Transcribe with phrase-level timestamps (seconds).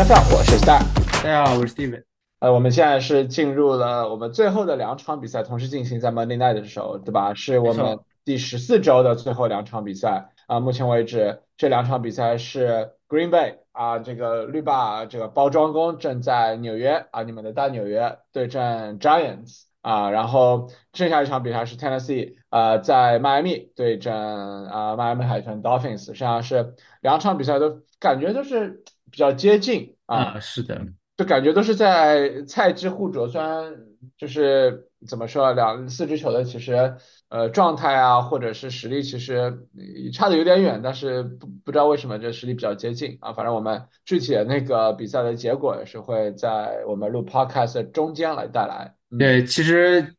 [0.00, 0.80] NFL，我是 Star。
[1.22, 2.02] 大家好，我是 Steven。
[2.38, 7.34] 呃，我们现在是进入了我们最后的两场比赛，同时进行在 Monday Night 的时候，对吧？
[7.34, 10.58] 是我们第十四周的最后两场比赛啊。
[10.58, 30.80] 目前为止，这两场比赛是 Green Bay 啊，这个绿霸这个包装工正在纽约啊，你们的大纽约对阵 Giants 啊，然后剩下一场比赛是 Tennessee 啊，在迈阿密对阵啊迈阿密海豚 Dolphins，实际上是两场比赛都感觉都是比较接近啊，是的。
[31.16, 33.74] 就感觉都是在菜鸡互啄，虽然
[34.16, 36.96] 就是怎么说，两四支球队其实
[37.28, 39.66] 呃状态啊，或者是实力其实
[40.14, 43.34] 差的有点远，但是不不知道为什么这实力比较接近啊。
[43.34, 48.94] 反正我们具体的那个比赛的结果也是会在我们录 podcast 中间来带来。
[49.18, 50.14] 对，其实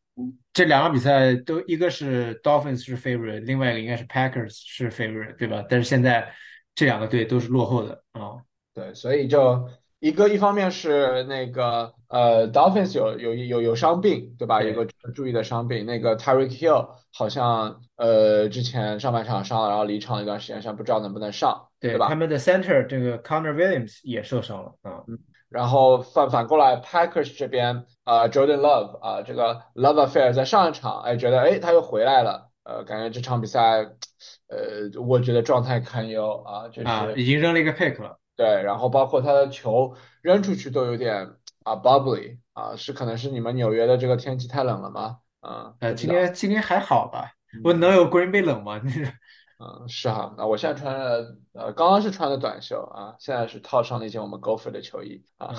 [0.53, 5.65] 这两个比赛都一个是 Dolphins 是 favorite，另外一个应该是 Packers 是 favorite，对吧？
[5.67, 6.31] 但是现在
[6.75, 8.37] 这两个队都是落后的啊。
[8.81, 9.69] 对，所以就。
[10.03, 14.63] 一个一方面是那个呃，Dolphins 有有有有伤病，对吧？
[14.63, 15.85] 有个注意的伤病。
[15.85, 22.07] 那个 Tyreek Hill 好像呃之前上半场伤了，然后离场了一段时间，现在不知道能不能上，对吧？
[22.09, 25.03] 他们的 Center 这个 Connor Williams 也受伤了啊。
[25.07, 25.19] 嗯。
[25.49, 33.83] 然后反反过来，Packers 这边啊，Jordan Love 啊，这个 Love Affair 在上一场哎觉得哎他又回来了，呃感觉这场比赛
[34.47, 38.17] 呃我觉得状态堪忧啊，就是已经扔了一个 pick 了。
[38.35, 45.17] 对，然后包括他的球扔出去都有点啊 bubbly 啊，是可能是你们纽约的这个天气太冷了吗？
[45.41, 47.31] 啊，呃，今天今天还好吧？
[47.63, 48.81] 我能有 Green Bay 冷吗？
[49.63, 55.53] 嗯，是哈，那我现在穿的呃，刚刚是穿的短袖啊，现在是套上了一件我们 Gopher 的球衣啊。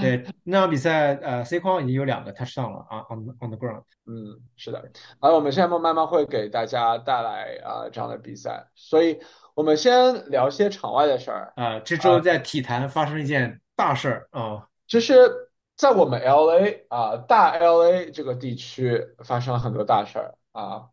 [0.00, 3.82] 对， 那场比赛呃，C 框已经有两个他上了啊，on on the ground。
[4.06, 9.18] 嗯，是的，而我们现在慢慢会给大家带来啊这样的比赛，所以。
[9.54, 11.80] 我们先聊些场外的事儿啊。
[11.80, 20.88] 这周在体坛发生一件大事儿啊，就是在我们 L A 啊，大 L A 这个地区发生了很多大事儿啊。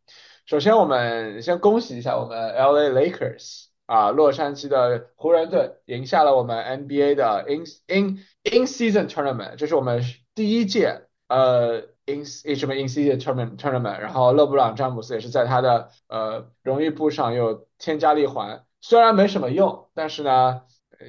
[0.46, 10.02] 首先，我们先恭喜一下我们 L A Lakers 啊，洛杉矶的湖人队赢下了我们 N B A 的 In In In Season Tournament，这是我们
[10.34, 14.00] 第一届呃 In 什么 In Season Tournament Tournament。
[14.00, 17.67] 然后勒布朗詹姆斯也是在他的呃荣誉簿上又。
[17.78, 20.62] 添加了一环，虽然没什么用，但是呢，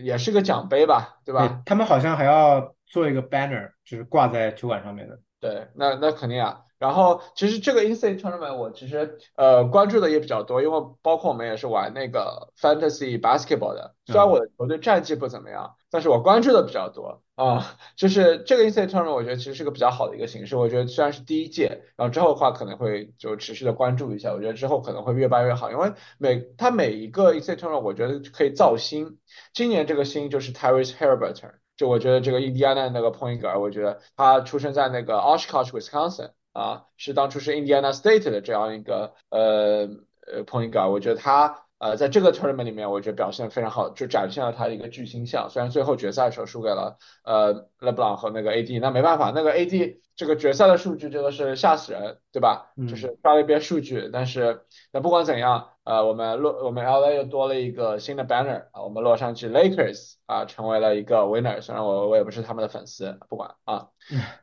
[0.03, 1.63] 也是个奖杯吧，对吧？
[1.67, 5.19] 他们好像还要做一个 banner，就是挂在球馆上面的。
[5.41, 6.63] 对，那那肯定啊。
[6.79, 13.95] 然后其实这个 inside tournament 我其实呃关注的也比较多，因为包括我们也是玩那个 fantasy basketball 的。
[14.07, 17.77] 虽然我的球队战绩不怎么样，但是我关注的比较多啊。
[17.97, 20.57] 就是这个 inside tournament 我觉得其实是个比较好的一个形式。
[20.57, 24.33] 我觉得虽然是第一届，然后之后的话可能会就持续的关注一下。
[24.33, 29.19] 我觉得之后可能会越办越好，因为每它每一个 inside tournament 我觉得可以造星。
[29.53, 36.31] 今年这个星就是 Tyrese Haliburton，就我觉得这个印第安纳那个 point guard，我觉得他出生在那个 Oshkosh Wisconsin。
[36.59, 39.89] 啊，是当初是 Indiana State 的这样一个呃
[40.27, 45.49] 呃 point guard，我觉得他呃在这个 tournament 里面，我觉得表现非常好，就展现了他的一个巨星相。
[45.51, 52.73] 虽然最后决赛的时候输给了呃 LeBron 和那个 AD，那没办法，那个 AD 这个决赛的数据真的是吓死人，对吧？
[52.89, 63.91] 就是刷了一遍数据，但是那不管怎样，呃，我们洛我们 LA 又多了一个新的 banner 啊，我们洛杉矶 Lakers 啊成为了一个 winner，虽然我我也不是他们的粉丝，不管啊，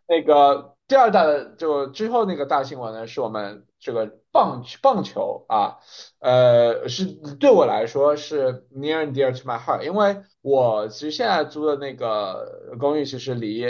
[0.07, 0.74] 那个。
[0.88, 5.78] 第二大的就之后那个大新闻呢，是我们这个棒棒球啊，
[6.19, 7.06] 呃，是
[7.40, 13.66] 对我来说是 near and dear to my heart，因为我其实现在租的那个公寓其实离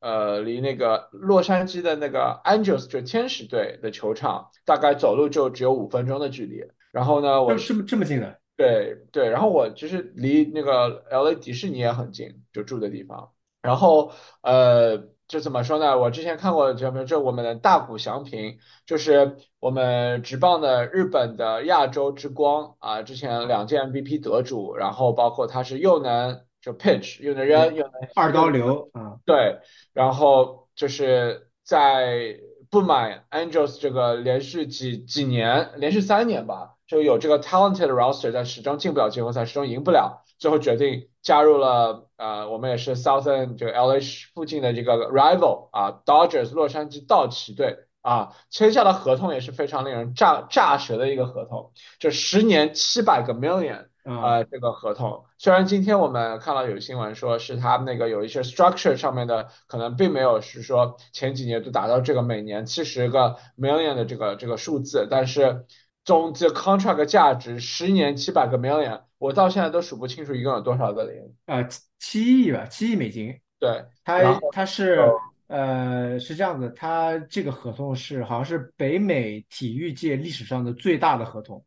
[0.00, 13.30] 呃离那个洛杉矶的那个 Angels 就天使队的球场大概走路就只有五分钟的距离，然后呢，我这么这么近的，对对，然后我其实离那个 LA 迪士尼也很近，就住的地方，
[13.62, 14.10] 然后
[14.42, 15.14] 呃。
[15.28, 15.98] 就怎么说呢？
[15.98, 29.58] 我之前看过，就比如就我们的大谷翔平，就是我们职棒的日本的亚洲之光啊，之前两届 MVP 得主，然后包括他是又能就 pitch 又能扔又能二刀流啊，对，
[29.92, 32.38] 然后就是在
[32.70, 40.22] 不满 Angels 这个连续几几年，连续三年吧，就有这个 talented roster，但始终进不了季后赛，始终赢不了。
[40.38, 44.00] 最后决定加入了，呃，我们也是 Southern 这个 LA
[44.34, 55.24] 附近的这个 rival 啊，Dodgers 洛杉矶道奇队啊，签下的合同也是非常令人炸炸舌的一个合同，就十年七百个 million 啊，这个合同。
[55.38, 65.64] 虽然今天我们看到有新闻说是他那个有一些 structure 上面的可能并没有是说前几年都达到这个每年七十个 million 的这个这个数字，但是。
[66.06, 71.34] 总这 contract 价值十年七百个 million，我到现在都数不清楚一共有多少个零。
[71.44, 73.38] 啊，七七亿吧，七亿美金。
[73.58, 75.10] 对，然后它它是
[75.48, 81.64] 呃是这样的，它这个合同是好像是北美体育界历史上的最大的合同。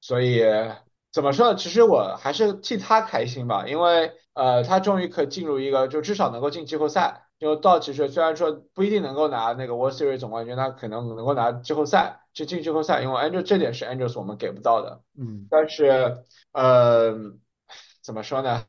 [0.00, 0.42] 所以
[1.12, 1.56] 怎么说呢？
[1.56, 7.22] 其实我还是替他开心吧，因为呃，他终于可以进入一个，就至少能够进季后赛。
[7.42, 13.02] 因为道奇是虽然说不一定能够拿那个 World Series 总冠军，他可能能够拿季后赛，就进季后赛。
[13.02, 15.00] 因为 Angel 这点是 Angels 我们给不到的。
[15.18, 16.18] 嗯，但是
[16.52, 17.12] 呃，
[18.00, 18.62] 怎么说呢？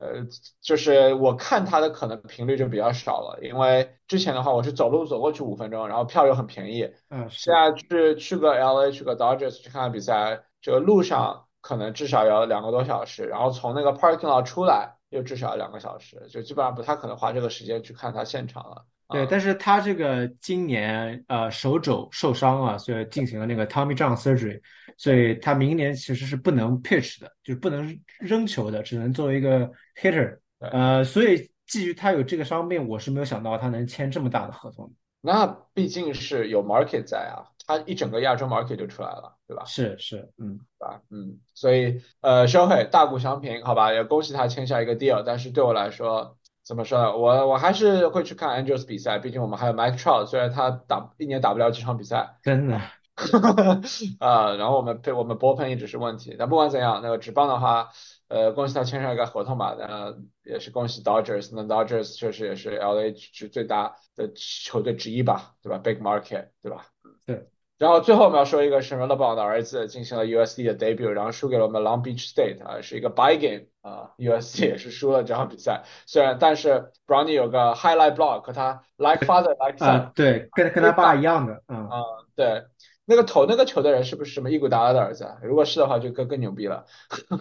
[0.00, 0.26] 呃，
[0.62, 6.90] 就是我看他的可能频率就比较少了，因为之前的话我是走路走过去五分钟，然后票又很便宜。
[7.10, 18.84] 嗯，现在去去个 LA 去个 Dodgers 去看比赛，这个路上可能至少要两个多小时，然后从那个 parking lot 出来又至少要两个小时，就基本上不太可能花这个时间去看他现场了。
[19.10, 24.60] 对，啊但是他这个今年呃手肘受伤了，所以进行了那个 Tommy John surgery，
[24.96, 29.70] 所以他明年其实是不能 pitch 的，就是不能扔球的，只能作为一个
[30.00, 30.38] hitter。
[30.58, 34.92] 呃，所以基于他有这个伤病，我是没有想到他能签这么大的合同。
[35.20, 39.64] 那毕竟是有 market 在啊，他一整个亚洲 market 就出来了，对吧？
[39.66, 41.00] 是是，嗯，对吧？
[41.10, 45.22] 嗯，所以呃，收回大谷翔平，好吧，也恭喜他签下一个 deal。
[45.24, 47.16] 但是对我来说，怎么说呢？
[47.16, 52.80] 我我还是会去看 Angels 比赛，毕竟我们还有 Mike Trout，虽然他打一年打不了几场比赛，真的。
[54.18, 56.34] 啊，然后我们被我们 bullpen 一直是问题。
[56.36, 57.90] 但不管怎样，那个职棒的话，
[58.26, 59.76] 呃，恭喜他签上一个合同吧。
[59.78, 60.12] 那
[60.42, 66.86] 也是恭喜 Dodgers，那 Dodgers 确实也是 LA 是最大的球队之一吧，对吧？Big market，对吧？
[67.24, 67.48] 对。
[67.84, 75.82] 然后最后我们要说一个是 LeBron 的儿子进行了 USD 的 debut，然后输给了我们 Long Beach State 啊，是一个 bye game 啊，USD 也是输了这场比赛。
[76.06, 82.02] 虽然但是 Brownie 有个 highlight block，和他 like father like son，啊，对，跟跟他爸一样的，嗯，啊，
[82.34, 82.64] 对，
[83.04, 85.36] 那个投那个球的人是不是什么伊古达拉的儿子啊？
[85.42, 86.86] 如果是的话，就更更牛逼了。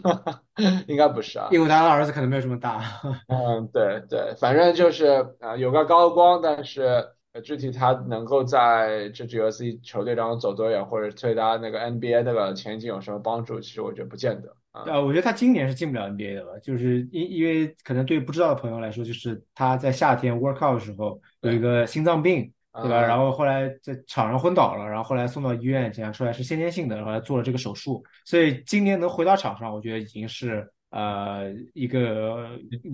[0.88, 1.48] 应该不是啊。
[1.52, 2.84] 伊古达的儿子可能没有这么大。
[3.30, 14.84] 嗯，对对，反正就是啊、有个高光，但是呃具体他能够在这支 USC 球队当中走多远，或者对他那个 NBA 那个前景有什么帮助，其实我觉得不见得啊。
[14.86, 22.98] 呃，我觉得他今年是进不了 NBA 的了，就是因因为可能对不知道的朋友来说，就是他在夏天 workout 的时候有一个心脏病，对吧？
[22.98, 32.50] 啊然后后来在场上昏倒了，然后后来送到医院检查出来是先天性的，然后来做了这个手术，所以今年能回到场上，我觉得已经是呃一个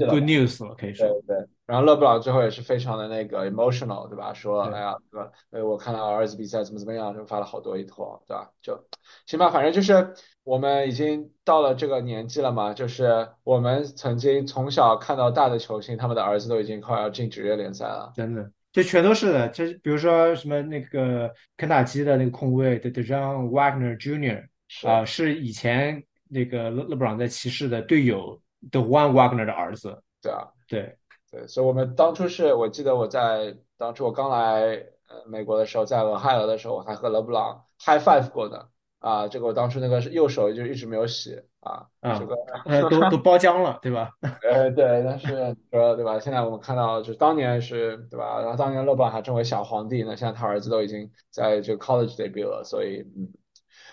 [0.07, 1.35] good news 了，可以说对。
[1.35, 4.33] 对，然后勒布朗最后也是非常的那个 emotional，对吧？
[4.33, 5.29] 说哎呀，对吧？
[5.51, 8.49] 哎，我看到儿子比赛怎么怎么样，就发了好多一坨，对吧？
[8.61, 8.81] 就
[9.25, 10.13] 行吧，反正就是
[10.43, 18.13] 我们已经到了这个年纪了嘛，就是我们曾经从小看到大的球星，他们的儿子都已经快要进职业联赛了。
[18.15, 19.49] 真的，就全都是的。
[19.49, 24.45] 就是比如说什么那个肯塔基的那个控卫的 Dejon Wagner Jr.
[24.71, 28.39] 是啊、是以前那个勒勒布朗在骑士的队友
[28.71, 30.01] 的 One Wagner 的儿子。
[30.21, 30.95] 对啊，对，
[31.31, 34.75] 对，所以我们当初是我记得我在当初我刚来
[35.07, 42.35] 呃美国的时候，在俄亥俄的时候，我还和勒布朗 high five 过的啊，这个我当初那个是右手就一直没有洗啊，啊这个。
[42.65, 44.11] 呃，都都包浆了，对吧？
[44.43, 46.19] 呃，对，但是说对吧？
[46.19, 48.41] 现在我们看到，就是当年是对吧？
[48.41, 53.31] 然后当年勒布朗还称为小皇帝呢，现在他儿子都已经在这个 college debut 了，所以嗯，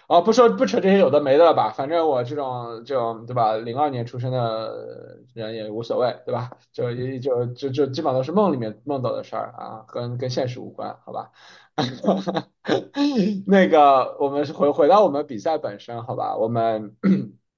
[0.08, 3.56] 哦，不说不扯这些有的没的了吧，反正我这种这种对吧？
[3.56, 6.51] 零二年出生的人也无所谓，对吧？
[6.72, 11.32] 就就就就基本上都是梦里面梦到的事儿啊，跟跟现实无关，好吧？
[13.46, 16.36] 那个，我们回回到我们比赛本身，好吧？
[16.36, 16.96] 我们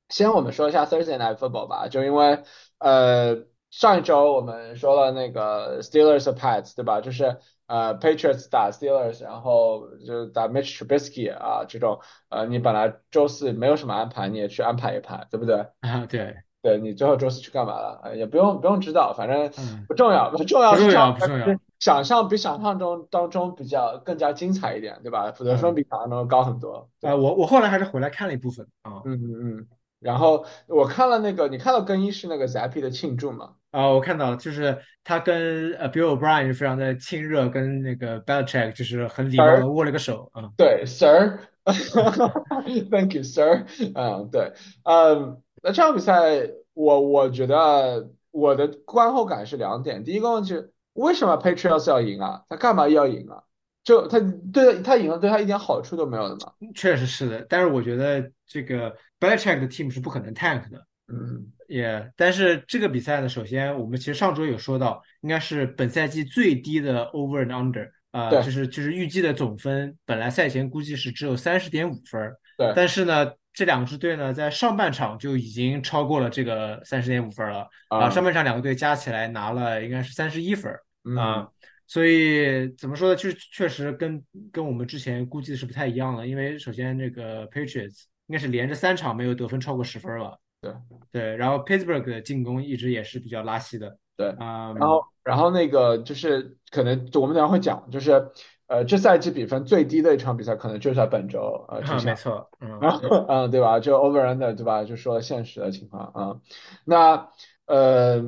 [0.08, 2.42] 先我们说一下 Thursday Night Football 吧，就因为
[2.78, 7.00] 呃上一周我们说了那个 Steelers-Pats 对吧？
[7.02, 7.36] 就是
[7.68, 15.66] 呃 Patriots 打 Steelers，然后就打 Mitch Trubisky 啊这种呃你本来周四没有什么安排，你也去安排一排，对不对？
[15.80, 18.00] 啊，对，对你最后周四去干嘛了？
[18.02, 21.46] 呃也不用不用知道，反正嗯，不重要，不重要不重要不重要
[21.78, 25.30] 想象比想象中当中比较更加精彩一点，对吧？
[25.30, 26.90] 得分比想象中高很多。
[27.00, 29.66] 对啊，我我后来还是回来看了一部分啊嗯嗯嗯。
[30.00, 33.54] 然后我看了那个，你看到更衣室那个 Zappy 的庆祝吗？
[33.78, 40.50] 啊，我看到了，就是他跟呃 Bill O'Brien 非常的亲热，跟那个 Belichick 就是很礼貌的握了个手啊。
[40.56, 41.54] 对，Sir，Thank
[43.14, 43.66] you, Sir。
[43.94, 50.60] 嗯，对，嗯，那这场比赛我我觉得我的观后感是两点，第一个问题，
[50.94, 52.42] 为什么 Patriots 要赢啊？
[52.48, 53.44] 他干嘛要赢啊？
[53.84, 54.18] 就他
[54.52, 56.52] 对他赢了，对他一点好处都没有的嘛。
[56.74, 68.42] 确实是的，但是我觉得这个 Belichick 的 team 是不可能 tank 的，嗯，也、但是这个比赛呢，首先我们其实上周有说到，应该是本赛季最低的 over and under，呃，对。
[68.42, 72.72] 就是就是预计的总分，本来赛前估计是只有三十点五分儿，对。
[72.76, 80.70] 但是呢，这两支队呢在上半场就已经超过了这个三十点五分儿了，然后上啊，半场两个队加起来拿了应该是三十一分
[81.18, 81.48] 啊，
[81.86, 84.22] 所以怎么说呢，就是确实跟
[84.52, 90.72] 跟我们之前估计的是不太一样的，因为首先这个 Patriots 应该是连着三场没有得分超过十分儿了，对
[91.12, 94.26] 对，然后 Pittsburgh 的进攻一直也是比较拉稀的，对。
[94.38, 98.30] 然嗯，后，然后那个就是可能我们等下会讲，就是
[98.66, 102.12] 呃，这赛季比分最低的一场比赛，可能就是在本周呃哈，之前。
[102.12, 103.80] 没错，嗯，然后，嗯，对吧？
[103.80, 104.84] 就 over under，对吧？
[104.84, 106.40] 就说现实的情况啊。
[106.84, 107.30] 那
[107.66, 108.20] 呃，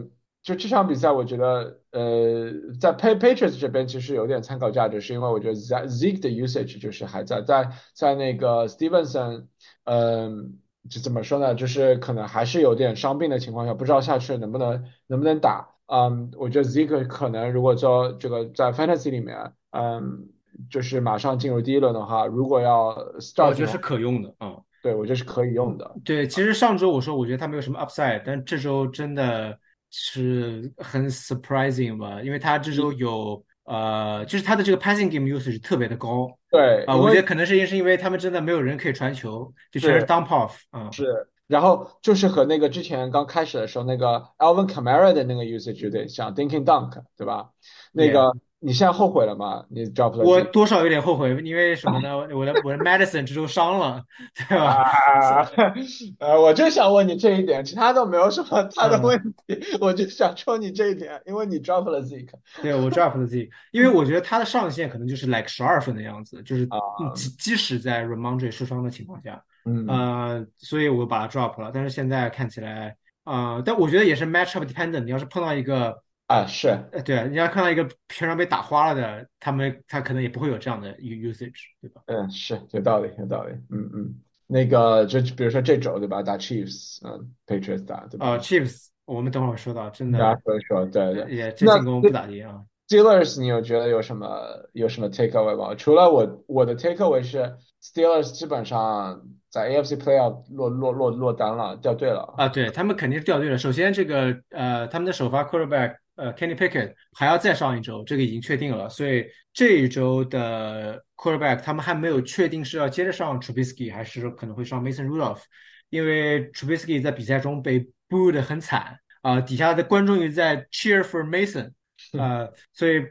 [0.42, 9.46] 就这场比赛，我觉得呃，在 Pay Patriots 这边其实有点参考价值，是因为我觉得 Ze- Zeke 的 usage 就是还在在在那个 Stevenson，
[9.84, 10.58] 嗯、
[10.88, 11.54] 就怎么说呢？
[11.54, 15.68] 就是可能还是有点伤病的情况下，不知道下去能不能能不能打。
[15.86, 20.28] 嗯，我觉得 Zeke 可能如果说这个在 Fantasy 里面，嗯，
[20.70, 23.48] 就是马上进入第一轮的话，如果要 start。
[23.48, 24.62] 我觉得是可用的，嗯。
[24.82, 25.94] 对，我觉得是可以用的。
[26.06, 29.58] 对，其实上周我说我觉得他没有什么 upside，但这周真的
[29.90, 47.50] 是很 surprising 吧，因为他这周有呃，就是他的这个 passing game usage 特别的高对，啊，我觉得可能是因是因为他们真的没有人可以传球，就全是是 dump off 啊，是，然后就是和那个之前刚开始的时候那个 Alvin Kamara 的那个 usage 有点像，Dinking Dunk，对吧？
[47.92, 49.64] 那也个你现在后悔了吗？
[49.70, 52.14] 你 drop 了我多少有点后悔，因为什么呢？
[52.16, 54.04] 我的我的 medicine 这周伤了，
[54.48, 54.82] 对吧？
[54.82, 55.50] 啊，
[56.20, 59.02] 呃，我就想问你这一点，其他都没有什么 大的嗯。
[59.02, 66.68] 问题，我就想抽你这一点，因为你 drop 了 Zeke 对，我 drop 了自己，因为我觉得他的上限可能就是 like 十二分的样子，就是
[67.14, 71.70] 即即使在 Ramondre 受伤的情况下，嗯，呃，所以我把他 drop 了。
[71.72, 75.04] 但是现在看起来，呃，但我觉得也是 matchup dependent。
[75.04, 75.96] 你要是碰到一个，
[76.30, 82.02] 啊是，呃，对，你要看到一个平常被打花了的，他们他可能也不会有这样的 u- usage，对吧？
[82.06, 84.14] 嗯是有道理有道理，嗯嗯，
[84.46, 88.28] 那个就比如说这周对吧，打 Chiefs，嗯，Patriots 打对吧？
[88.28, 91.34] 啊？，Chiefs 我们等会儿说到，真的大家的说一说，对对。
[91.34, 92.62] 也这那进攻不咋地啊。
[92.88, 94.40] Steelers，你有觉得有什么
[94.72, 95.74] 有什么 takeaway 吗？
[95.74, 102.34] 除了我我的 takeaway 是 Steelers 基本上在 AFC Playoff 落落落落单了，掉队了。
[102.36, 103.58] 啊，对，他们肯定是掉队了。
[103.58, 108.88] 首先，这个呃，他们的首发 quarterback 呃 Kenny Pickett 还要再上一周，这个已经确定了。
[108.88, 115.42] 所以这一周的 quarterback 他们还没有确定是要接着上 Trubisky，还是可能会上 Mason Rudolph，
[115.88, 121.72] 因为 Trubisky 在比赛中被 boo 的很惨啊、底下的观众也在 cheer for Mason，
[122.12, 123.04] 呃，所以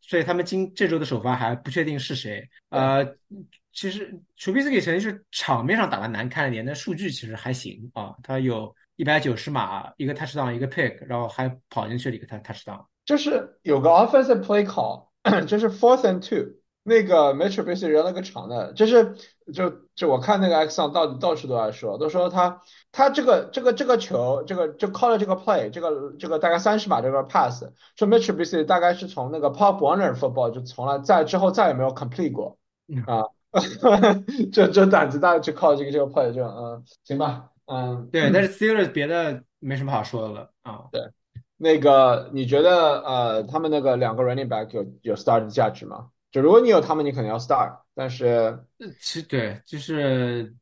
[0.00, 2.48] 所以他们今这周的首发还不确定是谁。
[2.70, 3.04] 呃，
[3.72, 8.14] 其实 Trubisky 肯定是场面上打的难看一点，但数据其实还行啊。
[8.22, 12.84] 他有一百九十码，一个 touchdown，一个 pick，然后还跑进去了一个 touch touchdown。
[13.04, 15.06] 就是有个 offensive play call，
[15.46, 19.14] 就是 fourth and two，那个 Mitch Trubisky 扔了个长的，就是
[19.52, 27.64] 就就我看那个 X 上到到处都在说，都说他他这个这个这个球，这个就 call 了这个 play，这个这个大概三十码这个 pass，
[27.96, 32.56] 说 Mitch Trubisky 大概是从那个 Pop Warner football 就从来在之后再也没有 complete 过
[32.88, 33.24] 嗯啊，
[34.52, 38.08] 就就胆子大去 call 这个这个 play 就嗯行吧，嗯。
[38.10, 40.84] 对，但是 Steelers 别的没什么好说的了啊。
[40.92, 41.02] 对。
[41.56, 46.10] 那个，你觉得呃，他们那个两个 running back 有有 start 的价值吗？
[46.32, 48.26] 就如果你有他们，你肯定要 start，但是
[48.78, 50.52] 呃其实对，就是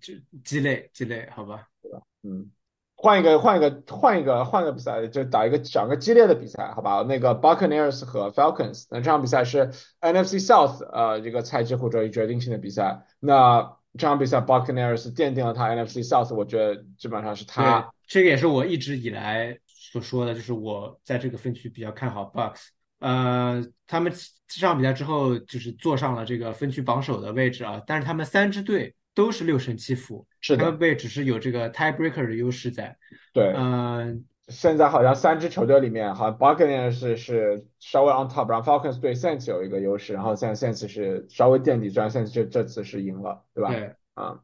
[0.00, 0.14] 就
[0.44, 1.66] 鸡肋鸡肋，好吧。
[1.82, 2.50] 对吧嗯，
[2.94, 7.02] 换一个换一个换一个换个比赛，就打一个讲个激烈的比赛，好吧？
[7.02, 13.06] 那个 Buccaneers 和 Falcons，那这场比赛是 NFC South 呃这个赛季或者决定性的比赛。
[13.18, 22.68] 那这场比赛 Buccaneers 奠定了他 NFC South，我觉得基本上是他，这个也是我一直以来所说的，就是我在这个分区比较看好 Bucks。
[23.00, 24.12] 呃，他们
[24.46, 32.96] 这场比赛之后就是坐上了这个分区榜首的位置啊，但是他们三支队都是六胜七负，是的，他们队只是有这个 tiebreaker 的优势在。
[33.32, 33.52] 对。
[33.56, 43.70] 嗯、现在好像三支球队里面，好像 Buccaneers 是是稍微 on top，然后 Falcons 对 Saints 有一个优势，然后现在 Saints 是稍微垫底，虽然 Saints 这这次是赢了，对吧？
[43.70, 44.40] 对，啊，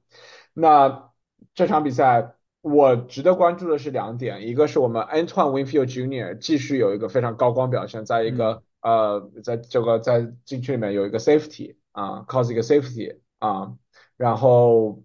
[0.53, 1.11] 那
[1.55, 6.39] 这场比赛我值得关注的是两点，一个是我们 Antoine Winfield Jr.
[6.39, 13.75] 继续有一个非常高光表现，在一个、呃，在这个在禁区里面有一个 safety 啊，cause 一个 safety 啊，
[14.17, 15.04] 然后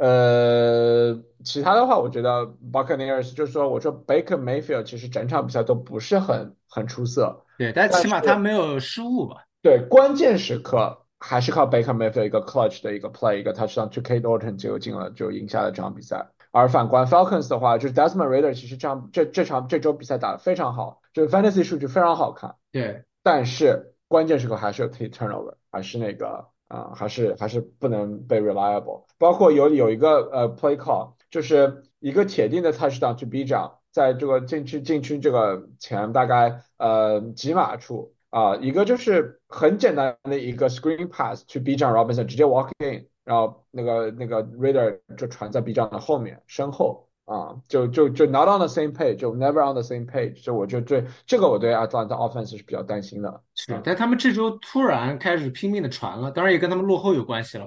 [0.00, 9.42] 呃，其他的话，我觉得 Buccaneers 就是说，我说 Baker Mayfield 其实整场比赛都不是很很出色，对，但但起码他没有失误吧？
[9.60, 16.28] 对，关键时刻还是靠 Baker Mayfield 一个 clutch 的一个 play，一个 touchdown to Kate Orton 就进了，就赢下了这场比赛。
[16.52, 29.04] 而反观 Falcons 的话，就是 Desmond Ridder 其实这场这这场这周比赛打得非常好，就是 fantasy 数据非常好看，对，但是关键时刻还是有 take turnover，还是那个啊、还是还是不能被 reliable。
[29.18, 45.00] 包括有有一个呃 play call，就是一个铁定的泰式挡 to B 站，在这个禁区禁区这个前大概呃几码处啊、一个就是很简单的一个 screen pass to B 站 Robinson 直接 walk in，然后那个那个 Reader
[45.16, 47.07] 就传在 B 站的后面身后。
[47.28, 53.42] 啊，就就就 not on the same page，就 never on the same page，就我就对这个我对 Atlanta offense 是比较担心的。
[53.54, 57.66] 是，但他们这周突然开始拼命的传了，当然也跟他们落后有关系了。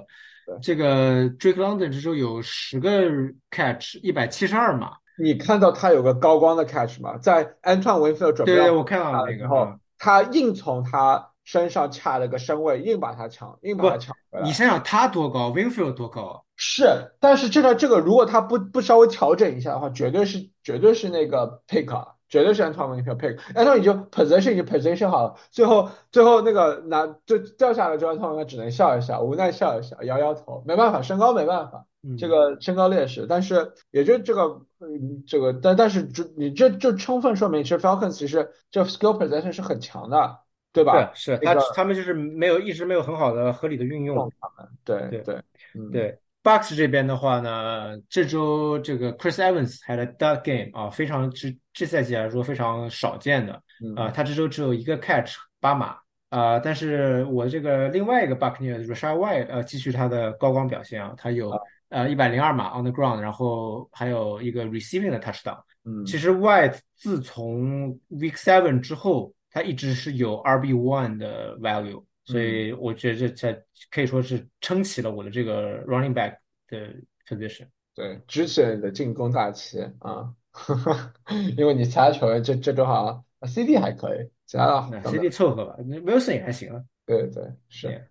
[0.60, 3.08] 这个 Drake London 这周有十个
[3.52, 4.94] catch，一百七十二码。
[5.16, 7.16] 你看到他有个高光的 catch 吗？
[7.18, 9.78] 在 Antoine Winfield 准备要对对，我看到了那个。
[9.96, 14.44] 他硬从他身上掐了个身位，硬把他抢，硬把他抢回来。
[14.44, 16.44] 你想想他多高，Winfield 多高？
[16.64, 23.36] 是，但是这个这个，如果他不不稍微调整一下的话，绝对是绝对是那个 pick 啊，绝对是 Antoine Winfield pick。
[23.52, 31.84] Antoine 已经 position 已经 position 好了，最后最后那个拿就掉下来之后，Antoine 只能笑一笑，无奈笑一笑，摇摇头，没办法，身高没办法。
[32.04, 40.38] 嗯，这个身高劣势，但是也就这个，嗯，这个，但但是这你这就充分说明，其实 Falcons 其实这 skill possession 是很强的，
[40.72, 41.10] 对吧？
[41.12, 44.14] 是是，他那个他们就是没有一直没有很好的合理的运用。
[44.14, 45.42] 用他们，对对对，
[45.74, 55.96] 嗯，对，Bucks 这边的话呢，这周这个 Chris Evans 还了 dud game 啊，非常这这赛季来说非常少见的嗯啊，他这周只有一个 catch 八码
[56.30, 61.52] 啊，但是我这个另外一个 Buccaneers Rashad White 呃继续他的高光表现啊，他有
[61.90, 65.58] 呃一百零二码 on the ground，然后还有一个 receiving 的 touchdown。
[65.84, 76.38] 嗯，其实 White 自从 Week Seven 之后，他一直是有 RB one 的 value，所以我觉得这这可以说是撑起了我的这个 running back
[76.68, 76.94] 的
[77.28, 77.66] position。
[77.94, 80.32] 对，支持了你的进攻大旗啊，
[81.56, 86.82] 因为你其他球员这这周好像 CD 还可以，其他的那等等 CD 凑合吧那，Wilson 也还行啊。
[87.04, 87.88] 对对是。
[87.88, 88.02] Yeah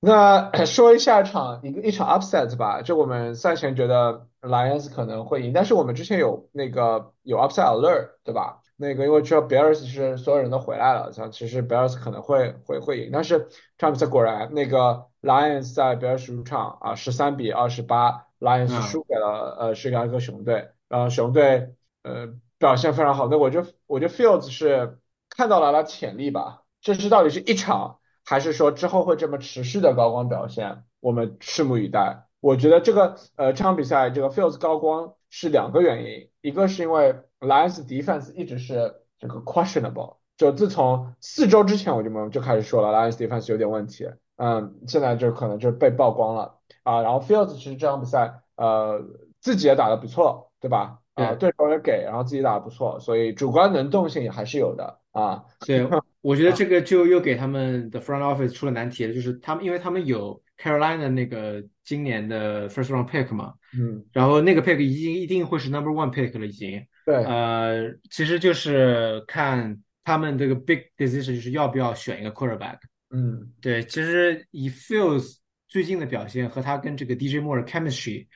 [0.00, 8.62] 那说一下场一个一场 upset 吧，就我们赛前觉得 Lions 可能会赢，但是我们之前有那个有 upset alert，对吧？
[8.80, 27.98] 那个因为知道 Bears 是所有人都回来了，像其实 Bears 可能会会会赢，但是这场比赛果然那个 Lions 在 Bears 主场啊十三比二十八，Lions 嗯输给了呃芝加哥熊队，然后熊队呃表现非常好，那我就我觉得 Fields 是看到了他潜力吧，这是到底是一场。
[28.30, 32.27] 还是说之后会这么持续的高光表现，我们拭目以待。
[32.40, 47.02] 我觉得这个呃这场比赛这个 Fields 高光是两个原因，一个是因为 Lions defense 一直是这个 questionable，就自从四周之前我就们就开始说了 Lions defense 有点问题，嗯，现在就可能就是被曝光了啊。
[47.02, 49.02] 然后 Fields 其实这场比赛呃
[49.40, 51.00] 自己也打得不错，对吧？
[51.14, 55.46] 啊，对手也给，然后自己打得不错，所以主观能动性也还是有的啊。
[55.66, 55.84] 对，
[56.20, 66.38] 我觉得这 个就又给他们的 front office 出了难题了，就是他们因为他们有 Carolina 那个今年的 first round pick 嘛，嗯，然后那个 pick 已经一定会是 number one pick
[66.38, 66.84] 了，已经。
[67.06, 72.78] 对，呃，其实就是看他们这个 big decision 就是要不要选一个 quarterback。
[73.10, 75.36] 嗯对，其实以 Fields
[75.68, 78.26] 最近的表现和他跟这个 DJ Moore 的 chemistry，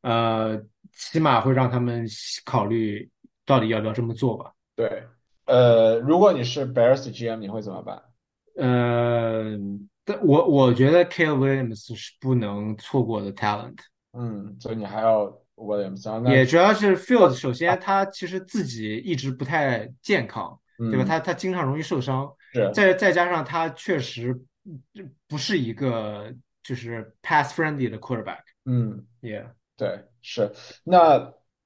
[0.00, 0.60] 呃，
[0.92, 2.04] 起码会让他们
[2.44, 3.08] 考虑
[3.44, 4.52] 到底要不要这么做吧。
[4.74, 5.04] 对，
[5.44, 8.02] 呃，如果你是 Bears GM，你会怎么办？
[8.56, 9.56] 呃，
[10.06, 13.76] 但我我觉得 Caleb Williams 是不能错过的 talent，
[14.12, 21.04] 嗯，所以你还要 Williams，也主要是 Fields，首先他其实自己一直不太健康，对吧？
[21.04, 24.32] 嗯他他经常容易受伤，是再再加上他确实
[24.64, 29.46] 嗯不是一个就是 pass friendly 的 quarterback，嗯，yeah。
[29.76, 30.50] 对，是。
[30.84, 31.18] 那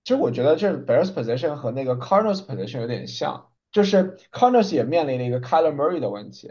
[0.03, 6.51] 其实我觉得这 Bears position 和那个 Cardinals position 有点像，就是 Cardinals 也面临了一个 Kyler Murray 的问题，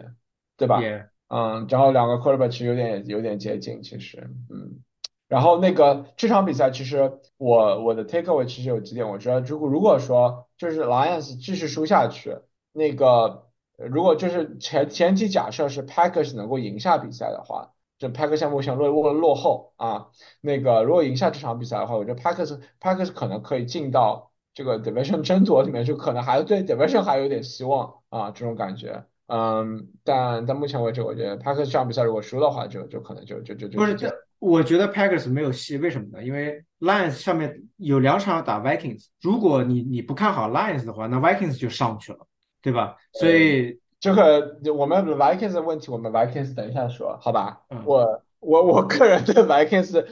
[0.56, 4.82] 对吧？Yeah，嗯，然后两个 quarterback 其实有点有点接近，其实，嗯，
[5.28, 12.36] 然后那个这场比赛其实我我的 takeaway 其实有几点，我觉得如果如果说就是 Lions 继续输下去，
[12.74, 20.08] 那个如果就是前前提假设是 Packers 能够赢下比赛的话，这 Packers 现在目前落落落后啊，
[20.42, 29.06] 那个如果赢下这场比赛的话，我觉得 Packers Packers 可能可以进到这个 division 争夺里面就，可能还对 division 还有点希望啊，这种感觉。
[29.30, 33.96] 嗯，但但目前为止，我觉得 Packers 这场比赛如果输的话就，就可能就就就就不是
[34.40, 36.24] 我觉得 Packers 没有戏，为什么呢？
[36.24, 42.20] 因为 Lions 上面有两场要打 Vikings，如果你你不看好 Lions 的话，那 Vikings 就上去了，
[42.62, 42.96] 对吧？
[43.14, 47.62] 所以这个我们 Vikings 的问题，我们 Vikings 等一下说，好吧？
[47.70, 50.06] 嗯我我我个人对 Vikings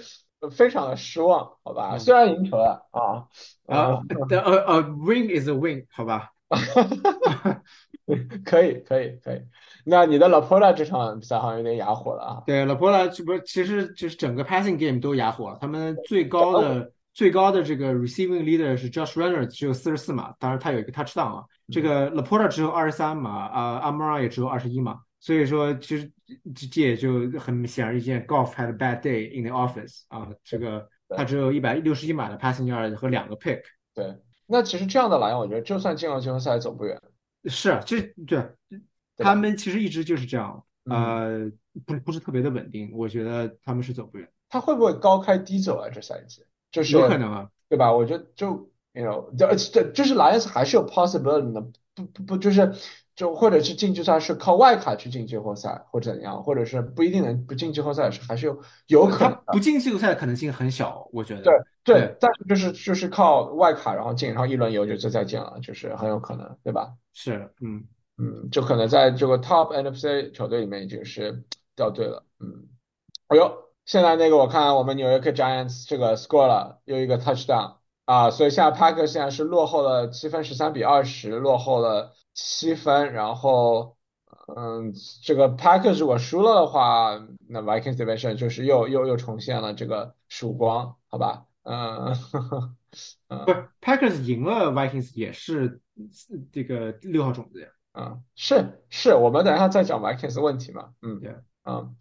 [0.52, 1.92] 非常的失望，好吧？
[1.94, 3.26] 嗯虽然赢球了啊，
[3.66, 6.32] 啊啊，呃呃呃 win is a win，好吧？
[8.46, 9.41] 可以可以可以。
[9.84, 12.43] 那你的 Laporta 这场比赛好像有点哑火了啊。
[12.46, 15.58] 对，Laporta 这不其实就是整个 passing game 都哑火了。
[15.62, 21.43] 他们最高的最高的这个 receiving leader 是 Josh Reynolds，只有四十四码，当然他有一个 touchdown 啊。
[21.70, 25.00] 这个 Laporta 只有二十三码，啊 a m a r a 也只有二十一码。
[25.20, 26.10] 所以说，其实
[26.56, 30.28] 这这也就很显而易见，Golf had a bad day in the office 啊。
[30.43, 33.62] 这个他只有一百六十一码的 passing yard 和两个 pick。
[33.93, 34.15] 对，
[34.46, 37.02] 那其实这样的来，我觉得就算进了季后赛，走不远。
[37.48, 38.56] 是，这对
[39.18, 41.52] 他们其实一直就是这样，呃，
[41.86, 42.92] 不不是特别的稳定。
[42.94, 44.30] 我觉得他们是走不远。
[44.50, 45.90] 他会不会高开低走啊？
[45.90, 47.92] 这赛季就是有可能啊，对吧？
[47.94, 51.62] 我觉得就 you know，这这就是 Lions 还是有 possibility 的，
[51.96, 52.74] 不不不就是。
[53.18, 61.42] 就或者是进季后赛是靠外卡去进季后赛，或者怎样，或者是不一定能不进季后赛是还是有有可能不进季后赛的可能性很小，我觉得。
[61.42, 61.54] 对
[61.84, 66.94] 对，但是就是就是靠外卡然后进，然后一轮游就就再见了，就是很有可能，对吧？
[67.12, 67.86] 是，嗯
[68.20, 71.44] 嗯，就可能在这个 top NFC 球队里面已经是
[71.76, 72.68] 掉队了，嗯。
[73.30, 73.52] 哎呦，
[73.86, 82.14] 现在那个我看我们纽约客 Giants 这个 score 了又一个 touchdown 啊，所以现在 Packers 现在是落后了七分，十三比二十落后了。
[82.39, 83.97] 七分，然后，
[84.56, 87.19] 嗯，这个 Packers 如果输了的话，
[87.50, 91.45] 那 Vikings division 就是又又又重现了这个曙光，好吧？
[91.63, 92.13] 嗯，
[93.28, 95.82] 不是 Packers 赢了 Vikings 也是
[96.54, 97.67] 这个六号种子呀。
[97.93, 100.91] 嗯，是是，我们等一下再讲 Vikings 问题嘛。
[101.02, 101.95] 嗯，对，嗯，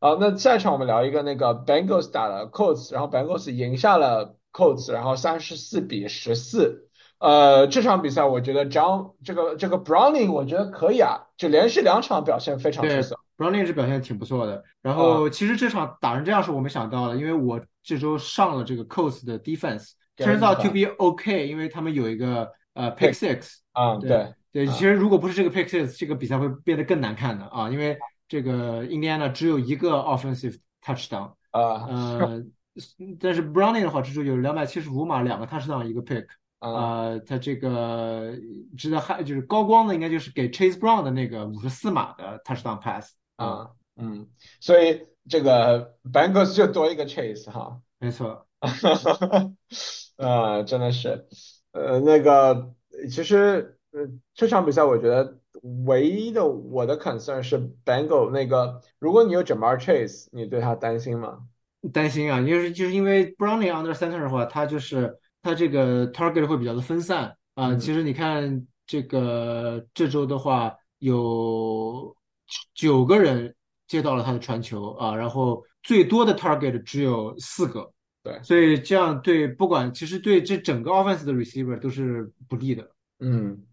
[0.00, 6.88] 好，那下一场我们聊一个那个 Bengals 打了 Colts，然后 Bengals 赢下了 Colts，然后三十四比十四。
[7.22, 13.16] 呃，这场比赛我觉得 John 这个这个 Browning 我觉得可以啊，就连续两场表现非常出色。
[13.38, 14.60] Browning 是表现挺不错的。
[14.82, 23.58] 然后其实这场打成这样是我没想到的，因为我这周上了这个 Coast 的 Defense，turns out to be OK，因为他们有一个呃 Pick Six。
[23.70, 31.34] 啊，对对，其实如果不是这个 Pick Six，这个比赛会变得更难看的啊，因为这个 Indiana 只有一个 Offensive Touchdown。
[31.52, 31.86] 啊。
[31.88, 32.42] 呃，
[33.20, 36.26] 但是 Browning 的话，这周有两百七十五码，两个 Touchdown，一个 Pick。
[36.62, 38.32] 呃，他这个
[38.78, 44.28] 值得还就是高光的，应该就是给 Chase Brown 的那个五十四码的 touchdown pass 啊，嗯，
[44.60, 48.46] 所以这个 Bengals 就多一个 Chase 哈，没错，
[50.18, 51.26] 啊，真的是，
[51.72, 52.72] 呃，那个
[53.10, 55.40] 其实呃这场比赛我觉得
[55.84, 61.40] 唯一的我的 concern 是 Bengal 那个，如果你有 Jamar Chase，你对他担心吗？
[61.92, 65.18] 担心啊，就是就是因为 Browning under center 的话，他就是。
[65.42, 72.16] 它这个 target 会比较的分散啊，其实你看这个这周的话，有
[72.74, 73.54] 九个人
[73.88, 83.64] 接到了他的传球啊，然后最多的 target 只有四个，对，所以这样对不管其实对这整个 offense 的 receiver 都是不利的，嗯，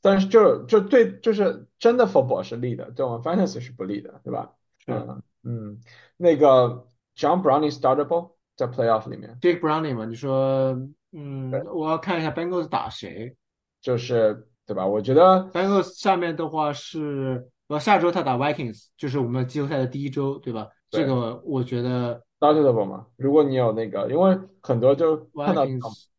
[0.00, 4.52] 但是就就对就是真的 football 是利的，对我们 fantasy 是不利的，对吧？
[4.86, 5.80] 嗯嗯，
[6.16, 10.78] 那个 John Browning startable 在 playoff 里面，Dick Browning 嘛，你说。
[11.12, 13.34] 嗯，我要看一下 Bengals 打谁，
[13.80, 14.86] 就是对吧？
[14.86, 20.68] 我觉得 Bengals 下面的话是，呃，下周他打 Vikings，就是我们季后赛的第一周，对吧？
[20.90, 23.06] 这个我觉得 startable 嘛。
[23.16, 25.64] 如果你有那个，因为很多就碰到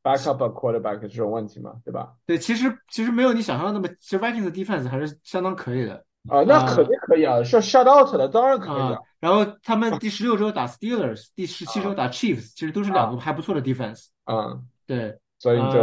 [0.04, 2.13] backup quarterback 这种问题嘛，对吧？
[2.25, 6.04] 对，其实其实没有你想象那么，其实 Vikings 的 defense 还是相当可以的。
[6.30, 8.97] 啊，那肯定可以啊，是 shut out 的，当然可以啊。
[9.19, 14.08] 然后他们第十六周打 Steelers，第十七周打 Chiefs，其实都是两个还不错的 defense。
[14.25, 14.67] 嗯。
[14.89, 15.80] 对，所以就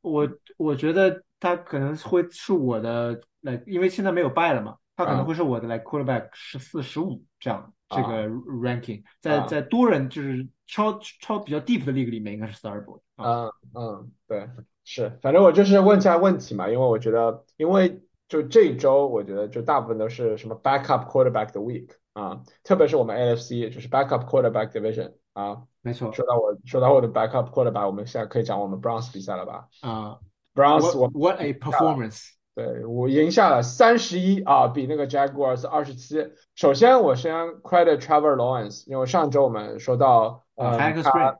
[0.00, 13.00] 我我觉得他可能会是我的来，因为现在没有败了嘛，他可能会是我的来 quarterback 十四十五这样这个 ranking，在在多人就是超超比较 deep 的 league 里面应该是 starboard。
[13.16, 14.48] 嗯嗯，对，
[14.84, 25.62] 是，反正我就是问一下问题嘛，因为我觉得，因为就这一周，我觉得就大部分都是什么 backup quarterback 的 week 啊，特别是我们 AFC 就是 backup quarterback division 啊。
[25.86, 29.68] 没错，说到我说到我的 backup quarterback，我们现在可以讲我们 Browns 比赛了吧？
[29.82, 30.16] 啊
[30.54, 32.30] ，Browns 我 What a performance！
[32.54, 36.26] 对我赢下了三十一啊，比那个 Jaguars 二十七。
[36.54, 40.90] 首先我先 credit Trevor Lawrence，因为上周我们说到呃他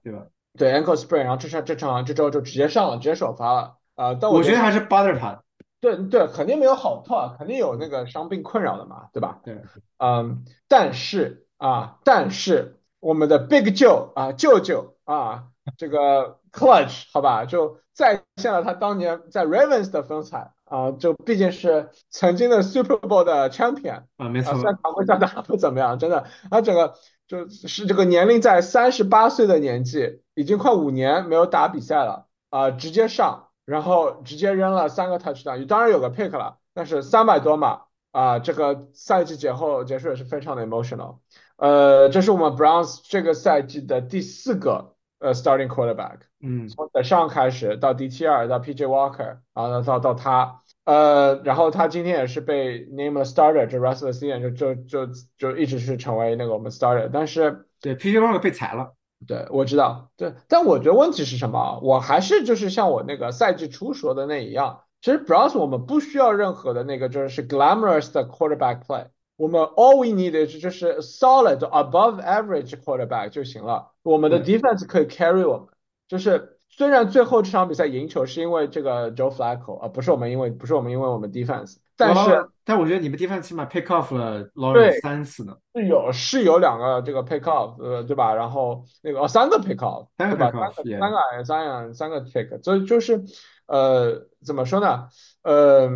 [0.02, 0.26] 对吧？
[0.58, 4.12] 对 ankle sprain，然后这场这场这周就直接上了，直接首发了啊。
[4.12, 5.42] 但我觉得还是 bother 他。
[5.80, 9.40] 对对，肯定没有好透，肯定有那个伤病困扰的嘛，对吧？
[9.42, 9.58] 对，
[9.96, 12.78] 嗯，但是啊，但是。
[13.04, 26.94] 我们的 Big Joe 啊，舅舅啊，这个 Clutch 好吧，就再现了他当年在 Ravens 的风采啊，就毕竟是曾经的 Super Bowl 的 Champion 啊，没错，虽然常规赛打不怎么样，真的，他整个
[27.28, 41.18] 就是这个年龄在三十八岁的年纪，已经快五年没有打比赛了啊，直接上，然后直接扔了三个 Touchdown，当然有个 Pick 了，但是三百多码啊，这个赛季结后结束也是非常的 emotional。
[41.64, 56.70] 呃，这是我们 Browns 这个赛季的第四个呃 starting quarterback，嗯，从德尚开始到 DTR 到 PJ Walker，然后到到他，呃，然后他今天也是被 named starter，这 rest of the season 就就就就一直是成为那个我们
[56.70, 58.92] starter，但是对，PJ Walker 被裁了。
[59.26, 61.80] 对，我知道，对，但我觉得问题是什么？
[61.82, 74.42] 我还是就是像我那个赛季初说的那一样，其实 Browns 我们不需要任何的那个就是 glamorous 的 quarterback play，我们 all we need 就是 solid above average quarterback 就行了，我们的
[74.42, 75.68] defense 可以 carry 我们，
[76.08, 85.56] 就是虽然最后这场比赛赢球是因为这个 Joe Flacco 啊，不是我们因为不是我们因为我们 defense，但是但我觉得你们 defense 起码 pick off 了 Lawrence 三次呢。
[85.74, 88.34] 是有是有两个这个 pick off，呃，对吧？
[88.34, 93.22] 然后那个哦，三个 pick off，三个 pick off，三个三个三三个 pick，所以就是
[93.66, 95.08] 呃，怎么说呢？
[95.42, 95.90] 呃，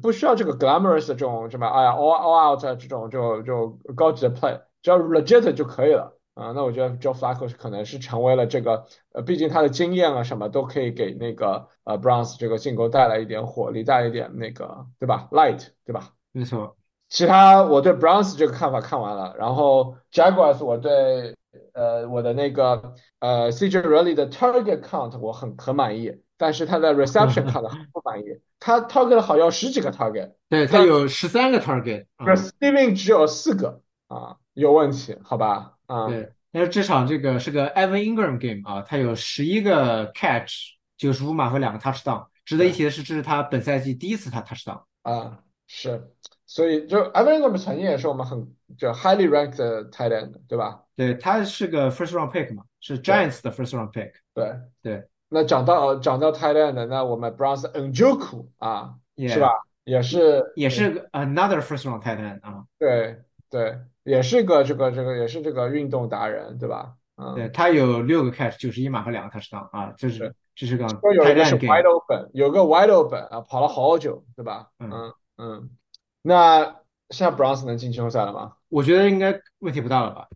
[0.00, 6.52] 不需要这个 glamorous 这种什么，哎呀，all all out 这种就就高级的 play，只要 legit 就可以了啊。
[6.52, 16.10] 那我觉得 Joe Flacco 可能是成为了这个，呃，毕竟他的经验啊什么都可以给那个呃 Browns 这个进攻带来一点火力，带来一点那个，对吧？light，对吧？
[16.32, 16.76] 没错。
[17.08, 21.36] 其他我对 Browns 这个看法看完了，然后 Jaguars 我对
[21.72, 35.74] 呃我的那个呃 CJ Really 的 target count 我很很满意，但是他的 reception count 很不满意，他 target 好像十几个 target，对他有十三个 target，可 Steven 只有四个啊，有问题，好吧？
[35.86, 46.12] 啊，对，但是这场这个是个 Evan Ingram game 啊，他有十一个 catch，九十五码和两个 touchdown，值得一提的是，这是他本赛季第一次他 touchdown 啊，是。
[46.48, 50.84] 所以就 Evan Ingram 曾经也是我们很就 highly ranked 的 tight end，对吧？
[50.94, 54.12] 对，他是个 first round pick 嘛，是 Giants 的 first round pick。
[54.32, 55.04] 对对。
[55.28, 59.50] 那讲到讲到 Thailand 那我们 Browns Njoku 啊，是吧？
[59.84, 62.64] 也是也是 another first round tight end 啊。
[62.78, 66.94] 对对，也是个这个这个也是这个运动达人，对吧？
[67.16, 67.34] 嗯。
[67.34, 74.68] 对他有六个 catch，九十一码和两个 touchdown 啊，这是这是个 tight end wide open，有个 wide open 啊，跑了好久，对吧？
[74.78, 75.70] 嗯嗯。
[76.22, 76.76] 那
[77.10, 78.54] 现在 Browns 能进季后赛了吗？
[78.68, 80.28] 我觉得应该问题不大了吧。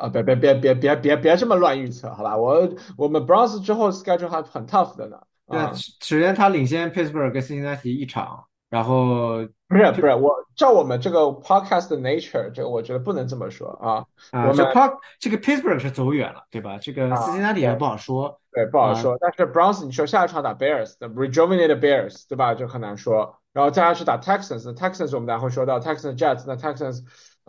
[0.00, 2.36] 啊，别别别别别别别这么乱预测，好吧？
[2.36, 5.18] 我我们 Browns 之后 schedule 还很 tough 的呢。
[5.46, 5.60] 对，
[6.00, 14.04] 首先他领先 Pittsburgh 跟 Cincinnati 一场，然后不是不是我照我们这个 podcast 的 nature，这个我觉得不能这么说啊。
[14.30, 16.78] 啊，这 Park 这个 Pittsburgh 是走远了，对吧？
[16.80, 18.40] 这个 Cincinnati 还不好说。
[18.52, 19.16] 对，不好说。
[19.20, 22.54] 但是 Browns 你说下一场打 Bears，rejuvenated Bears，对吧？
[22.54, 23.36] 就很难说。
[23.52, 27.00] 然后再下去打 Texans，Texans 我们待会说到 Texans Jets，那 Texans，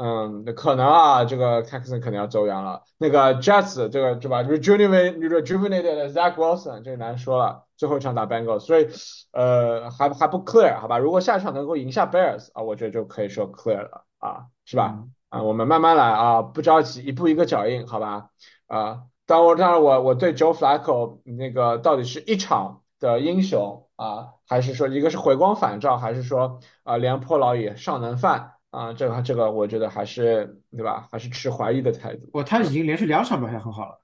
[0.03, 2.81] 嗯，可能啊，这个 Texans 可能要走远了。
[2.97, 7.65] 那个 Jets 这个是吧，rejuvenated rejuvenated Zach Wilson 这个难说了。
[7.77, 8.87] 最后一场打 Bengals，所以
[9.31, 10.97] 呃还还不 clear 好吧？
[10.97, 15.03] 如果下一场能够赢下 Bears 啊，我觉得就可以说 clear 了啊，是吧？
[15.29, 18.29] 啊，我们慢慢来啊，不着急，一步一个脚印，好吧？
[18.65, 23.87] 啊，当我当然我我对 Joe Flacco 那个到底是一场的英雄。
[24.01, 28.91] 啊，还是说一个是回光返照，还是说啊廉颇老矣尚能饭啊？
[28.93, 31.07] 这个这个，我觉得还是对吧？
[31.11, 32.27] 还是持怀疑的态度。
[32.33, 34.01] 我他已经连续两场表现很好了。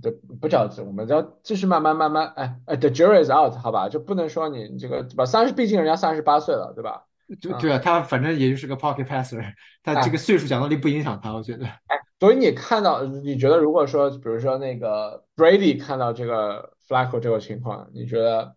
[0.00, 2.26] 对，不着急，我们要继续慢慢慢慢。
[2.36, 3.88] 哎哎，The jury is out，好吧？
[3.88, 5.24] 就不能说你这个对吧？
[5.24, 7.04] 三十，毕竟人家三十八岁了，对吧？
[7.40, 9.42] 对对啊，他反正也就是个 pocket passer，
[9.82, 11.64] 他这个岁数讲道理不影响他，我觉得。
[11.64, 18.54] 哎，所以你看到，你觉得如果说，比如说那个 Brady 看到这个 Flacco 这个情况，你觉得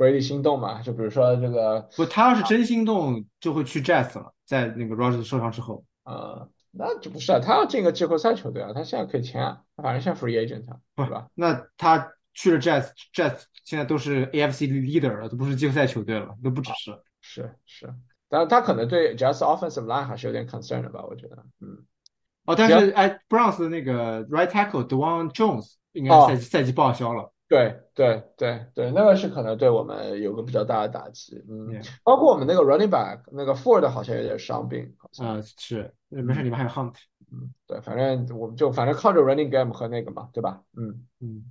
[0.00, 0.80] ？Brady 心动嘛？
[0.80, 4.32] 就比如说这个，不，他要是真心动，就会去 Jazz 了。
[4.46, 10.64] 在那个 Rogers 受伤之后，呃，那就不是啊，他要进个季后赛球队啊，他现在可以签啊，反正现在 free agent，
[10.96, 11.28] 对吧？
[11.34, 16.98] 那他去了 Jazz，Jazz 现在都是 AFC leader 了，都不是季后赛球队了，都不只是。
[17.20, 17.94] 是是，
[18.30, 21.04] 但是他可能对 Jets offensive line 还是有点 concern 的吧？
[21.06, 21.84] 我觉得，嗯。
[22.46, 27.30] 哦，但是哎，Browns 的那个 right tackle Dwayne Jones 应该赛季赛季报销了。
[27.50, 36.94] 对对对对，那个是可能对我们有个比较大的打击，嗯，包括我们那个 running back 那个 Ford 好像有点伤病，好像是，没事，你们还有 Hunt，
[37.32, 40.62] 嗯，对，反正我们就反正靠着 running game 和那个嘛，对吧？
[40.76, 41.50] 嗯嗯，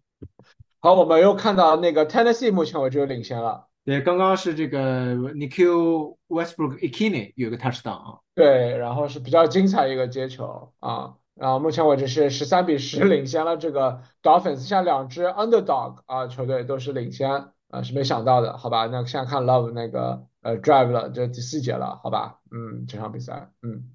[0.79, 11.15] 好，我们又看到那个 Tennessee 目前为止领先了，对，刚刚是这个 Nikhil Westbrook Ikini 有个 touchdown 啊，对，然后是比较精彩一个接球啊。
[11.39, 18.87] 然后目前为止是十三比十领先了这个 Dolphins，像两支 underdog 啊球队都是领先啊，是没想到的，好吧？
[18.87, 22.39] 那现在看 Love 那个呃 drive 了，这第四节了，好吧？
[22.51, 23.85] 嗯，这场比赛，嗯，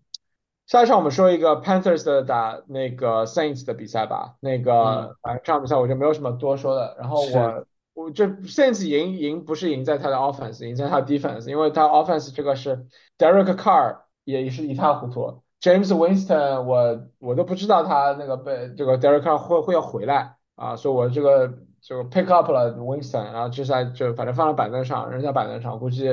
[0.67, 6.97] 下一场我们说一个 Panthers 的打那个 Saints 的比赛吧，那个反正这场比赛我就没有什么多说的。
[6.99, 12.87] 然后我我这 Saints 赢赢不是赢在他的 offense，赢在他的 defense，因为他 offense 这个是
[13.19, 21.49] Derek Carr 也是一塌糊涂，James Winston 我我都不知道他那个被这个 Derek 会会要回来啊，所以我这个
[21.81, 26.05] 就 pick up 了 Winston，然后接下来就反正放在板凳上，扔在板凳上，估计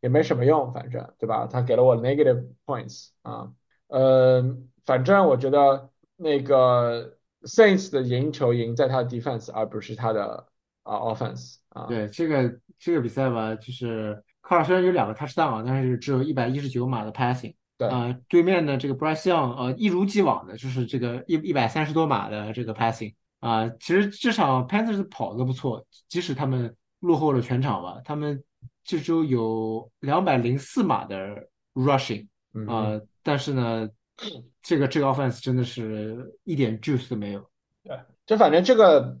[0.00, 1.48] 也没什么用，反正对吧？
[1.50, 3.50] 他给了我 negative points 啊，
[3.88, 4.42] 呃，
[4.86, 10.46] 反正我觉得那个 Saints 的赢球赢在他的 defense，而不是他的。
[10.84, 17.54] 啊，offense 啊，对这个这个比赛吧，就是科尔虽然有两个 touchdown，但是只有一百一十九码的 passing。
[17.82, 23.14] 对啊，对面的这个 Bryce Young，呃，一如既往的就是这个一一百三十多码的这个 passing。
[23.40, 28.42] 啊，其实这场 Panthers 跑的不错，即使他们落后了全场吧，他们
[28.84, 32.28] 这周有两百零四码的 rushing。
[32.68, 33.88] 啊，但是呢，
[34.62, 37.44] 这个这个 offense 真的是一点 juice 都没有。
[37.82, 39.18] 对，就反正这个。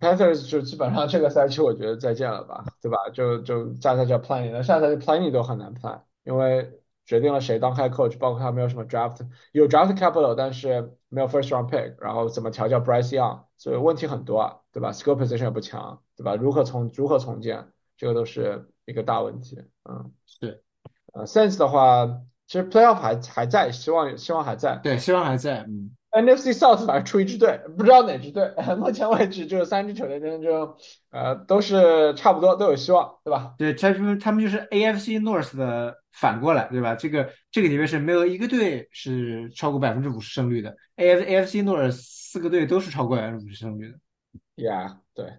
[0.00, 2.98] Panthers 就基本上这个赛季我觉得再见了吧，对吧？
[3.14, 6.70] 就就下赛季 planning，那下赛季 planning 都很难 plan，因为
[7.08, 16.36] 决定了谁当 head coach，包括他没有什么 draft，有 draft capital，但是没有 first round pick，然后怎么调教 Bryce Young，所以问题很多啊，对吧？skill position 也不强，对吧？
[16.36, 19.64] 如何重如何重建，这个都是一个大问题。
[19.88, 20.62] 嗯，是。
[21.14, 24.76] 呃，Sense 的话，其实 playoff 还还在，希望希望还在。
[24.82, 25.62] 对，希望还在。
[25.62, 25.96] 嗯。
[26.22, 28.52] NFC South 反正出一支队，不知道哪支队。
[28.78, 30.74] 目前为止，就是三支球队当中，
[31.10, 33.54] 呃，都是差不多，都有希望，对吧？
[33.58, 36.94] 对，他们他们就是 AFC North 的反过来，对吧？
[36.94, 43.98] 这个这个里面是没有一个队是超过百分之五十胜率的，AF AFC North 四个队都是超过百分之五十胜率的。
[44.56, 45.34] Yeah，对。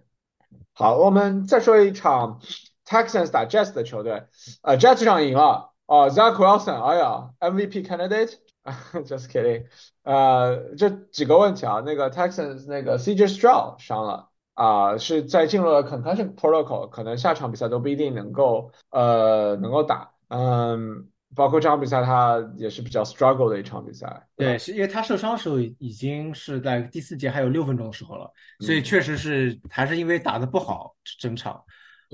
[0.72, 2.40] 好，我们再说一场
[2.86, 4.24] Texans 打 Jets 的球队，
[4.62, 8.34] 呃，Jets 这场赢了，哦，Zach Wilson，哎呀，MVP candidate。
[8.92, 9.64] Just kidding，
[10.02, 24.28] 呃，这几个问题啊，那个 Texans 那个 CJ Stroud 伤了啊，是在进入了 concussion protocol，可能下场比赛都不一定能够呃能够打，嗯，包括这场比赛他也是比较 struggle 的一场比赛。
[24.36, 31.64] 对，是因为他受伤的时候已经是在第四节还有六分钟的时候了，所以确实是还是因为打的不好整场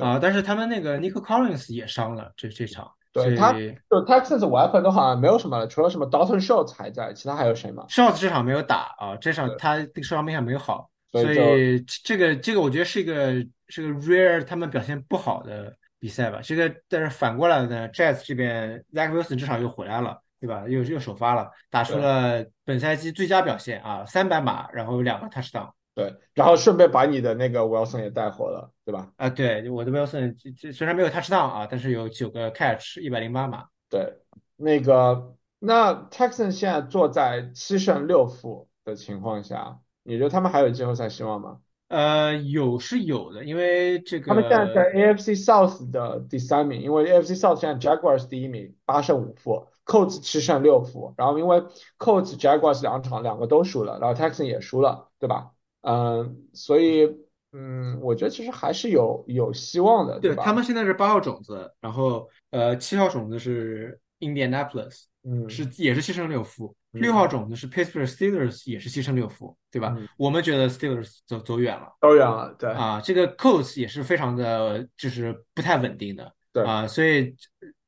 [0.00, 2.92] 啊，但是他们那个 Nick Collins 也伤了这这场。
[3.24, 13.34] 对他，就 Texans weapon 都好像没有什么了，除了什么 Dalton Schultz 还在，其他还有谁吗？Schultz 这场没有打啊，这场他这个受伤病还没有好，所以这个这个我觉得是一个
[13.68, 16.40] 是个 rare 他们表现不好的比赛吧。
[16.42, 20.64] 这个但是反过来呢，Jazz 这边 Zach Wilson 这场又回来了，对吧？
[20.68, 25.70] 又又首发了，打出了本赛季最佳表现啊，三百码，然后两个 touchdown。
[25.96, 29.10] 对，然后顺便把你的那个 Wilson 也带火了，对吧？
[29.16, 30.36] 啊，对，我的 Wilson
[30.74, 33.64] 虽然没有 touchdown 啊，但是有九个 catch，一百零八码。
[33.88, 34.18] 对，
[34.56, 41.60] 那个那 Texan 现在坐在七胜六负的情况下，你觉得他们还有季后赛希望吗？
[41.88, 51.62] 呃，有是有的，因为这个他们现在在 AFC South 的第三名，因为 AFC South 现在 Jaguars 第一名，八胜五负，Colts 七胜六负，然后因为
[51.98, 55.52] Colts Jaguars 两场两个都输了，然后 Texan 也输了，对吧？
[55.86, 57.08] 嗯，所以
[57.52, 60.42] 嗯，我觉得其实还是有有希望的，对吧？
[60.44, 69.96] 他们现在是八号种子，然后呃七号种子是 Indianapolis，嗯，是也是七胜六负，六号种子是 Pittsburgh Steelers，也是七胜六负，对吧？
[70.18, 77.34] 我们觉得 Steelers 走走远了，走远了，对啊，这个 Colts 也是非常的就是不太稳定的，对啊，所以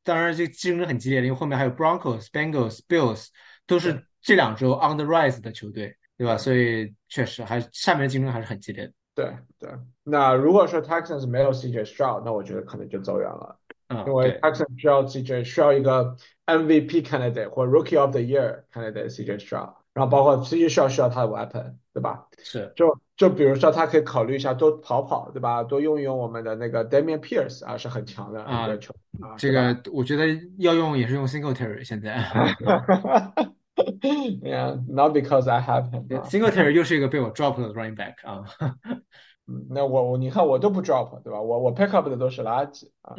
[0.04, 3.26] 当然这竞争很激烈，因为后面还有 Broncos、Bengals、Bills
[3.66, 5.97] 都是这两周 on the rise 的球队。
[6.18, 6.36] 对吧？
[6.36, 8.92] 所以确实还下面的竞争还是很激烈的。
[9.14, 9.70] 对对，
[10.04, 13.56] 那如果说 Texans 没有 CJ Stroud，那我觉得可能就走远了。
[13.88, 16.14] 嗯，因为 Texans 需要 CJ 需要一个
[16.46, 22.26] MVP candidate 或 Rookie of the Year candidate CJ Stroud，然后包括 CJ 需要需要他的 weapon，对吧？
[22.44, 25.64] 是，就就比如说他可以考虑一下多跑跑，对吧？
[25.64, 29.34] 多用一用我们的那个 Damian Pierce 啊，是很强的啊球啊。
[29.36, 30.26] 这个我觉得
[30.58, 32.22] 要用也是用 single Terry 现在。
[34.41, 36.07] Yeah, not because I have him.
[36.25, 38.45] Singletary 又是一个被我 drop 的 running back 啊。
[39.45, 41.41] 嗯，那我我你看我都不 drop 对吧？
[41.41, 43.15] 我我 pick up 的都是垃圾啊。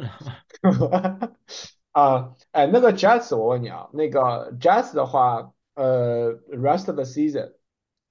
[1.91, 7.53] 啊，哎，那个 Jets 我问你啊，那个 Jets 的话，呃，rest of the season，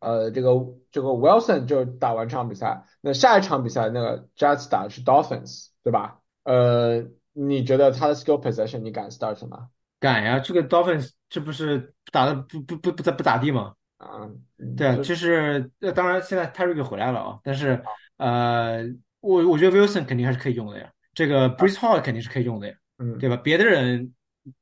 [0.00, 0.50] 呃，这个
[0.90, 6.20] 这个 Wilson 就打完这场比赛，那下一场比赛那个 Jets 打的是 Dolphins，对吧？
[6.44, 9.68] 呃，你觉得他的 skill possession 你敢 start 吗？
[9.98, 13.73] 敢呀，这个 Dolphins 这不是打的不不不不咋不咋地吗？
[13.97, 14.29] 啊，
[14.77, 17.83] 对啊，就是呃，当然现在 Terry 回来了啊，但是
[18.17, 18.83] 呃，
[19.19, 23.35] 我我觉得 Wilson 肯定还是可以用的呀，这个 Brees Hall 肯定是可以用的呀，嗯，对吧？
[23.35, 24.13] 别的人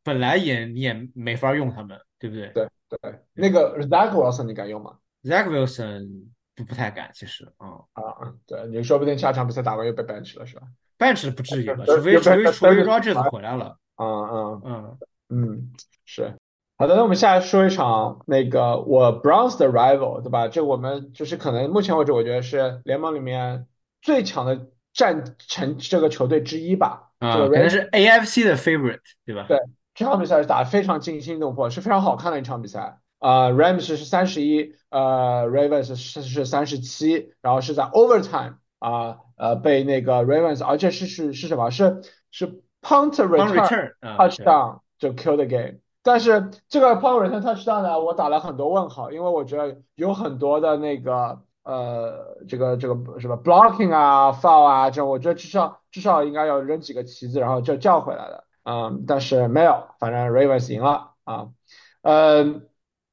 [0.03, 2.47] 本来也你也没法用他们，对不对？
[2.53, 10.63] 对对，那个 Zach Wilson 你敢用吗？Zach Wilson 不不太敢，其实啊啊嗯，对你说不定下场比赛打完又被 bench 了是吧
[10.97, 14.97] ？bench 不至于吧，除非除非除非 Rogers 回来了，嗯嗯嗯，
[15.29, 15.71] 嗯，
[16.05, 16.33] 是。
[16.79, 20.47] 好的，那我们下来说一场那个我 Browns 的 rival，对吧？
[20.47, 23.65] 这我们就是可能目前为止我觉得是联盟里面
[24.01, 27.09] 最强的战成这个球队之一吧。
[27.17, 29.45] 啊，这个可能是 AFC 的 favorite，对吧？
[29.47, 29.57] 对
[29.95, 32.99] 这场比赛是打得非常惊心动魄，是非常好看的一场比赛。
[33.17, 41.71] 呃，Rams 是三十一，呃，Ravens 是是三十七，然后是在 overtime 啊、呃，被那个 Ravens，而且是是是什么？
[41.71, 45.79] 是是 punt On return return 啊，对 touchdown 就 kill the game。
[46.07, 58.45] 但是这个 Power Return Touchdown 呢，我打了很多问号，因为我觉得有很多的那个呃，这个这个什么 blocking 啊、foul 啊这种，我觉得至少至少应该要扔几个旗子，然后就叫回来的。
[58.63, 61.49] 嗯，但是没有，反正 Ravens 赢了啊。
[62.03, 62.45] 呃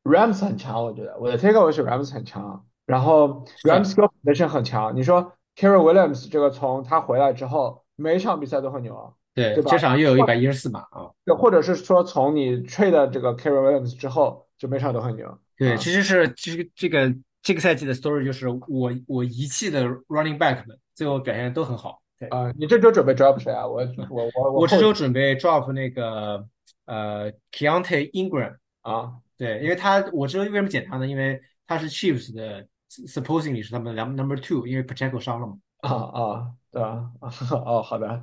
[0.05, 4.95] ，Rams 很强，我觉得我的 takeaway 是 Rams 很强，然后 Rams skill position 很强。
[4.95, 9.11] 你说 Kerry Williams 这个从他回来之后，每场比赛都很牛啊。
[9.35, 11.11] 对，对吧这场又有一百一十四码啊。
[11.25, 15.39] 对或者是说从你 trade 这个 Kerry Williams 之后，就每场都很牛。
[15.57, 22.01] 对，啊其实是其实这个这个赛季的 story 就是我我遗弃的 running back 们最后表现都很好。
[22.19, 23.67] 对，啊、你这周准备 drop 谁啊？
[23.67, 26.47] 我 我我我这周准备 drop 那个
[26.87, 31.07] 呃 Keontae Ingram，啊对，因为他我这周为什么捡他呢？
[31.07, 32.65] 因为他是 Chiefs 的
[33.09, 35.59] ，supposingly 是他们的 number two，因为 Pacheco 伤了嘛。
[35.81, 37.09] 啊啊，对吧，
[37.65, 38.21] 哦，好的，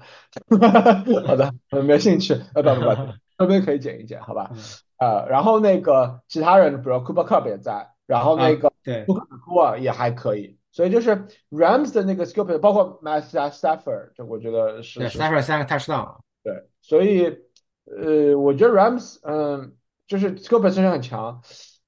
[1.25, 4.51] 好的，呃没兴趣，呃，不不不，后面可以剪一剪，好吧？
[4.51, 4.57] 嗯
[4.99, 16.17] 呃，然后那个其他人，比如 Cooper Cup 也在，然后那个啊对布克库尔也还可以，所以就是 Rams 的那个 skill player，包括 Matt Stafford，这我觉得是对是，Stafford 三个 touchdown 啊。
[16.43, 17.37] 对，所以
[17.85, 19.75] 呃，我觉得 Rams 嗯，
[20.07, 21.41] 就是 skill position 很强。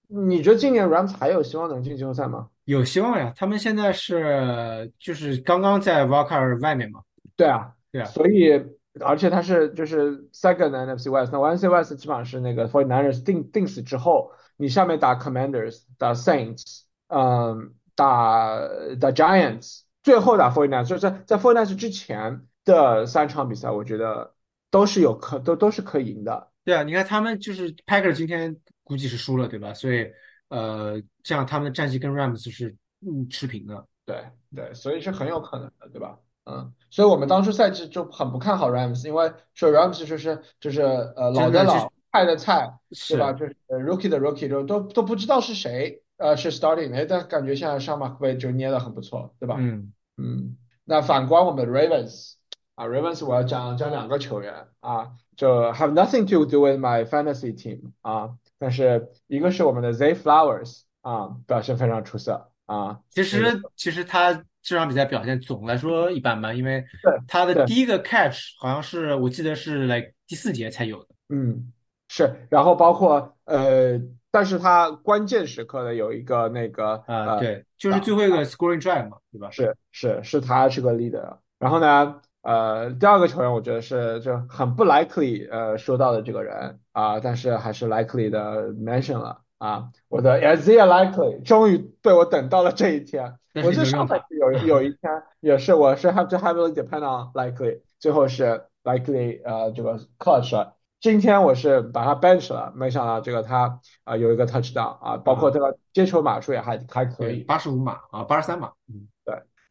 [0.07, 2.49] 你觉得今年 Rams 还有希望能进季后赛吗？
[2.65, 7.01] 有希望呀，他们现在是就是刚刚在 Wildcard 外面嘛。
[7.35, 8.63] 对啊，对啊所以
[8.99, 13.11] 而且他是就是 second NFC West，那 NFC West 基本上是那个 f o r t n i n e r
[13.11, 18.59] s 定定死之后，你下面打 Commanders，打 Saints，嗯，打
[19.01, 24.35] 打 Giants，最后打 49ers，就是在在 49ers 之前的三场比赛，我觉得
[24.69, 26.49] 都是有可都都是可以赢的。
[26.63, 29.73] 对啊，你看他们就是 Packer 今天估计是输了，对吧？
[29.73, 30.07] 所以
[30.53, 33.87] 呃，这样他们的战绩跟 Rams 是嗯持平的。
[34.05, 34.23] 对
[34.53, 36.19] 对，所以是很有可能的，对吧？
[36.45, 43.33] 嗯，所以我们当初赛季就很不看好 Rams，因为说 Rams 就是就是呃老的老，菜的菜，是对吧？
[43.33, 49.55] 就是 rookie 的 rookie 就都都不知道是谁，呃，是 starting，哎，但感觉现在上马克贝就捏得很不错，对吧？
[49.57, 52.33] 嗯，嗯，那反观我们的 Ravens
[52.75, 58.31] 啊，Ravens 我要讲讲两个球员啊，就 have nothing to do with my fantasy team 啊，
[58.63, 66.85] 但是一个是我们的 Zay Flowers 啊，表现非常出色啊，其实其实他这场比赛表现总来说一般般，因为
[67.27, 71.09] 他的第一个 catch 好像是我记得是来第四节才有的。
[71.27, 71.73] 嗯，
[72.07, 73.99] 是，然后包括呃，
[74.31, 79.51] 但是他关键时刻的有一个那个啊，呃，对，就是最后一个 scoring drive 嘛，对吧？
[79.51, 81.37] 是是是他是个 leader。
[81.59, 93.39] 然后呢，呃，第二个球员我觉得是就很不 likely 呃说到的这个人啊，但是还是 likely 的 mention 了啊，我的 Isaiah likely 终于被我等到了这一天。
[93.55, 100.75] 我是上你没用他赛季有有一天也是我是 have to heavily depend on likely，最后是 likely 呃这个 clutch 了。
[100.99, 107.43] 今天我是把他 bench 了，没想到这个他啊、呃有一个 touchdown 啊，包括这个接球码数也还还可以。
[107.43, 108.71] 八十五码啊，八十三码。
[108.89, 109.07] 嗯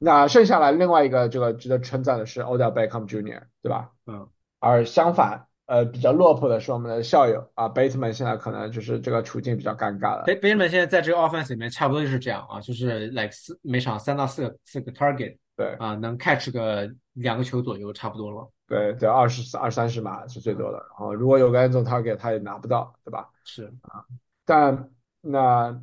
[0.04, 3.92] 那剩下来另外一个这个值得称赞的是 Odell Beckham Jr.，对吧？
[4.06, 4.28] 嗯，
[4.58, 10.24] 而相反，呃，比较落魄的是我们的校友啊，Bateman 现在可能就是这个处境比较尴尬了。
[10.26, 18.50] Bateman 现在在这个 offense 里面差不多就是这样啊，就是 like 四每场三到四个四个 target 对啊，能 catch 个两个球左右，差不多了。
[18.66, 20.78] 对对，二十二三十码是最多的。
[20.78, 23.28] 然后如果有个 end zone target，他也拿不到，对吧？
[23.44, 24.02] 是啊，
[24.44, 24.90] 但
[25.20, 25.80] 那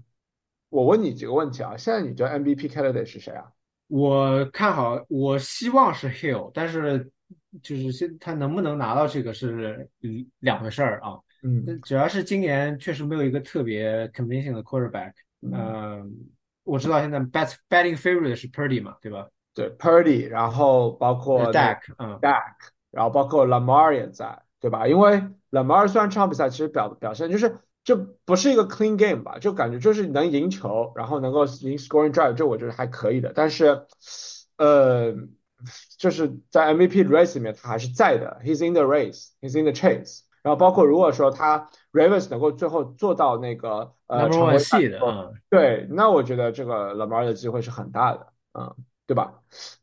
[0.70, 3.46] 我问你几个问题啊，现在你觉得 MVP candidate 是谁啊？
[3.90, 7.12] 我看好，我希望是 Hill，但是
[7.62, 11.20] 就是现他能不能拿到这个是嗯两回事儿啊。
[11.42, 15.14] 嗯主要是今年确实没有一个特别 convincing 的 quarterback。
[15.42, 16.16] 嗯，嗯，
[16.64, 19.28] 我知道现在 bet betting favorite 是 Purdy 嘛，对吧？
[19.56, 22.44] 对，Purdy，然后包括那 Dak，嗯，Dak，
[22.92, 24.88] 然后包括 Lamar 也在，对吧？
[24.88, 27.58] 因为 Lamar 虽然这场比赛其实表表现就是
[27.90, 33.34] 就不是一个 clean game 吧，就感觉就是能赢球，然后能够赢 scoring drive，这我觉得还可以的。
[33.34, 33.88] 但是，
[34.58, 35.16] 呃，
[35.98, 40.20] 就是在 MVP race 里面他还是在的，he's in the race，he's in the chase。
[40.44, 45.00] 然后包括如果说他 Ravens 能够最后做到那个呃成为系的，
[45.50, 48.76] 对，那我觉得这个 Lamar 的机会是很大的，嗯。
[49.10, 49.34] 对吧？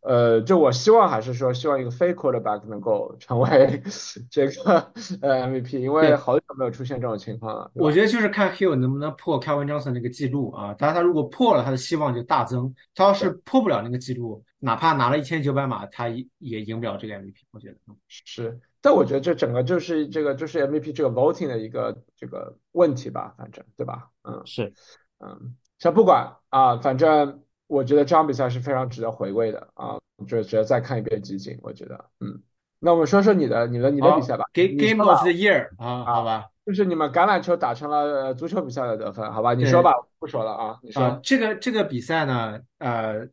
[0.03, 3.83] 呃，就我希望还是说，希望一个非 quarterback 能够成为
[4.31, 10.73] 这个呃 MVP，因为，好久没有出现这种情况了，我觉得就是看 Hill 能不能破 Calvin Johnson 那个记录啊。
[10.75, 12.73] 当然，他如果破了，他的希望就大增。
[12.95, 17.35] 他要是，破不了那个记录，哪怕拿了一千九百码，他也也赢不了这个 MVP。
[17.51, 24.09] 我觉得，嗯是，但我觉得这整个就是这个就是 MVP 这个 voting 的一个这个问题吧，反正对吧？
[24.23, 24.73] 嗯是
[25.19, 32.41] 嗯，先不管啊，反正我觉得这场比赛是非常值得回味的啊，就值得再看一遍集锦，我觉得，嗯，
[32.79, 36.47] 那我们说说你的你的你的比赛吧，，Game Game of the Year 啊，啊，好吧。
[36.67, 39.55] 就是你们橄榄球打成了呃足球比赛的得分，好吧？
[39.55, 41.21] 你说，吧，不说了啊，你啊，说。
[41.23, 43.25] 这个这个比赛呢，呃，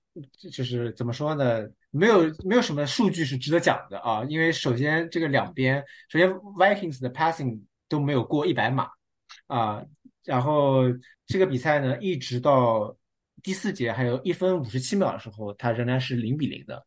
[0.51, 1.67] 就是怎么说呢？
[1.89, 7.59] 没有没有什么数据是值得讲的啊，因为首先这个两边，首先 Vikings 的 passing
[7.89, 8.87] 都没有过一百码
[9.47, 9.83] 啊，
[10.23, 10.83] 然后
[11.25, 12.95] 这个比赛呢，一直到
[13.43, 16.83] 第四节还有一分五十七秒的时候，他仍然是零比零的。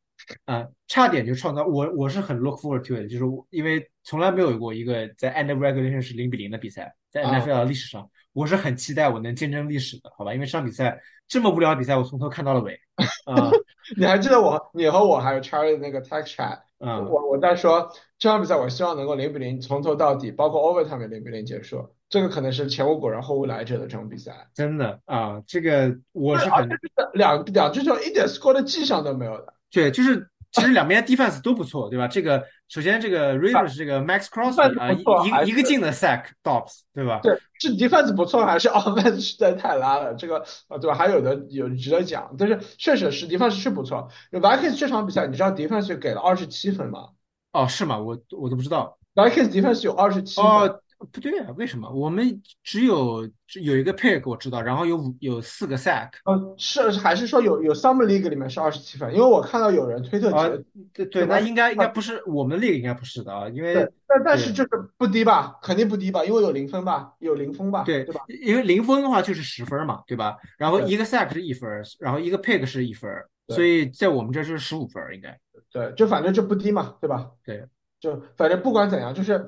[0.46, 10.32] 啊，差点就创造我我是很 look forward to it，就是我因为从来没有过一个在 end of regulation 是零比零的比赛，在 NFL 历史上，我是很期待我能见证历史的，好吧？
[10.32, 10.98] 因为这场比赛
[11.28, 12.80] 这么无聊的比赛，我从头看到了尾，
[13.26, 13.50] 啊
[13.96, 24.48] 你还记得我，你和我还有 Charlie 的那个 text chat，我啊，我我在说这场比赛，我希望能够零比零从头到底，包括 overtime 也零比零结束，这个可能是前无古人后无来者的这种比赛。
[24.54, 26.68] 真的啊，这个我，是很
[27.14, 32.06] 两两支球一点 score 的迹象都没有的，对，就是其实两边 defense 都不错，对吧？
[32.06, 37.20] 这个首先这个 Rivers 这个 Max Crosby 啊，一一一个劲的 sack Dobbs，对吧？
[37.22, 40.96] 对，是 defense 不错，还是 offense 实在太拉了，这个呃对吧？
[40.96, 44.08] 还有的有值得讲，但是确实是 defense 是不错。
[44.30, 47.08] Vikings 这场比赛，你知道 defense 给了二十七分吗
[47.52, 47.98] 哦，是吗？
[47.98, 48.96] 我我都不知道。
[49.14, 50.46] ？Vikings defense 有二十七分。
[50.46, 50.80] 哦，
[51.12, 51.90] 不对啊，为什么？
[51.90, 56.10] 我们只有只有一个 pick 我知道，然后有五有四个 sack。
[56.24, 59.12] 呃，是还是说有有 Summer League 里面是二十七分？
[59.14, 60.50] 因为我看到有人推特啊，
[60.92, 63.74] 对对，那应该应该不是我们 league 应该不是的啊，因为，
[64.06, 68.20] 但但是对就是不低吧，肯定不低吧，因为有零分吧，有零封吧，对，对吧？
[68.44, 70.36] 因为零分的话就是十分嘛，对吧？
[70.58, 73.10] 然后一个 sack 是一分，然后一个 pick 是一分，
[73.48, 75.38] 所以在我们这就是十五分应该。
[75.72, 77.30] 对，就反正就不低嘛，对吧？
[77.44, 77.66] 对，
[78.00, 79.46] 就反正不管怎样，就是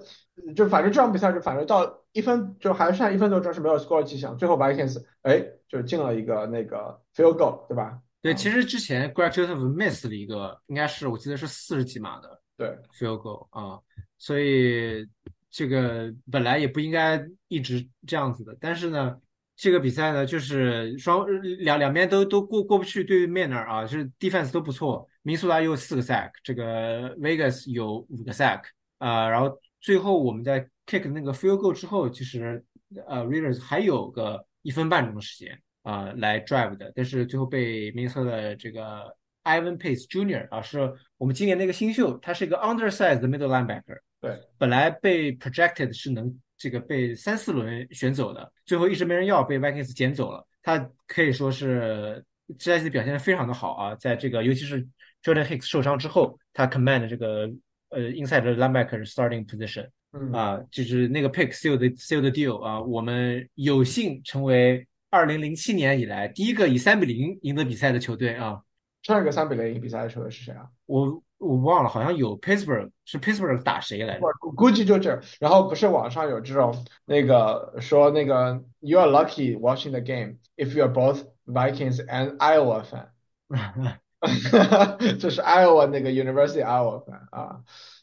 [0.54, 7.98] 就反正这场比赛就反正到一分就还剩下一分多钟是没有 score 迹象，最后 Vikings 哎就进了一个那个 field goal，对吧？
[8.22, 12.68] 对，啊，其实之前 Greg Joseph miss 了一个，应该是我记得是四十几码的对
[12.98, 13.78] field goal 啊，
[14.18, 15.06] 所以
[15.50, 18.56] 这个本来也不应该一直这样子的。
[18.60, 19.16] 但是呢，
[19.56, 21.26] 这个比赛呢，就是双
[21.58, 25.08] 两两边都都过过不去对面那儿啊，就是 defense 都不错。
[25.22, 28.62] 明苏达有四个 sack，这个 Vegas 有五个 sack
[28.96, 29.58] 啊，然后
[29.88, 32.62] 最后我们在 kick 那个 field goal 之后，其实
[33.06, 35.58] 呃 Rivers 还有个一分半钟的时间。
[35.82, 39.06] 啊、来 drive 的，但是最后被明尼特的这个
[39.44, 40.46] Ivan Pace Jr.
[40.50, 50.46] 啊，是我们今年的一个新秀，他是一个 undersized 的 middle linebacker，对本来被 projected 是能这个被三四轮选走的，最后一直没人要，被 Vikings 捡走了。
[50.62, 52.22] 他可以说是
[52.58, 54.86] 这赛季表现的非常的好啊，在这个尤其是
[55.22, 57.50] Jordan Hicks 受伤之后，他 command 这个
[57.89, 68.61] 呃 inside linebacker starting position 嗯，啊，就是那个 pick seal 的 seal 的 deal 啊，我们有幸成为二零零七年以来第一个以三比零赢得比赛的球队啊。
[69.01, 70.67] 上一个三比零赢比赛的球队是谁啊？
[70.85, 74.25] 我我忘了，好像有 Pittsburgh 是 Pittsburgh 打谁来着？
[74.41, 76.73] 我估计就这，然后不是网上有这种
[77.05, 83.07] 那个说那个 you are lucky watching the game if you are both Vikings and Iowa fan，
[85.20, 87.60] 这是 Iowa 那个 University Iowa 啊，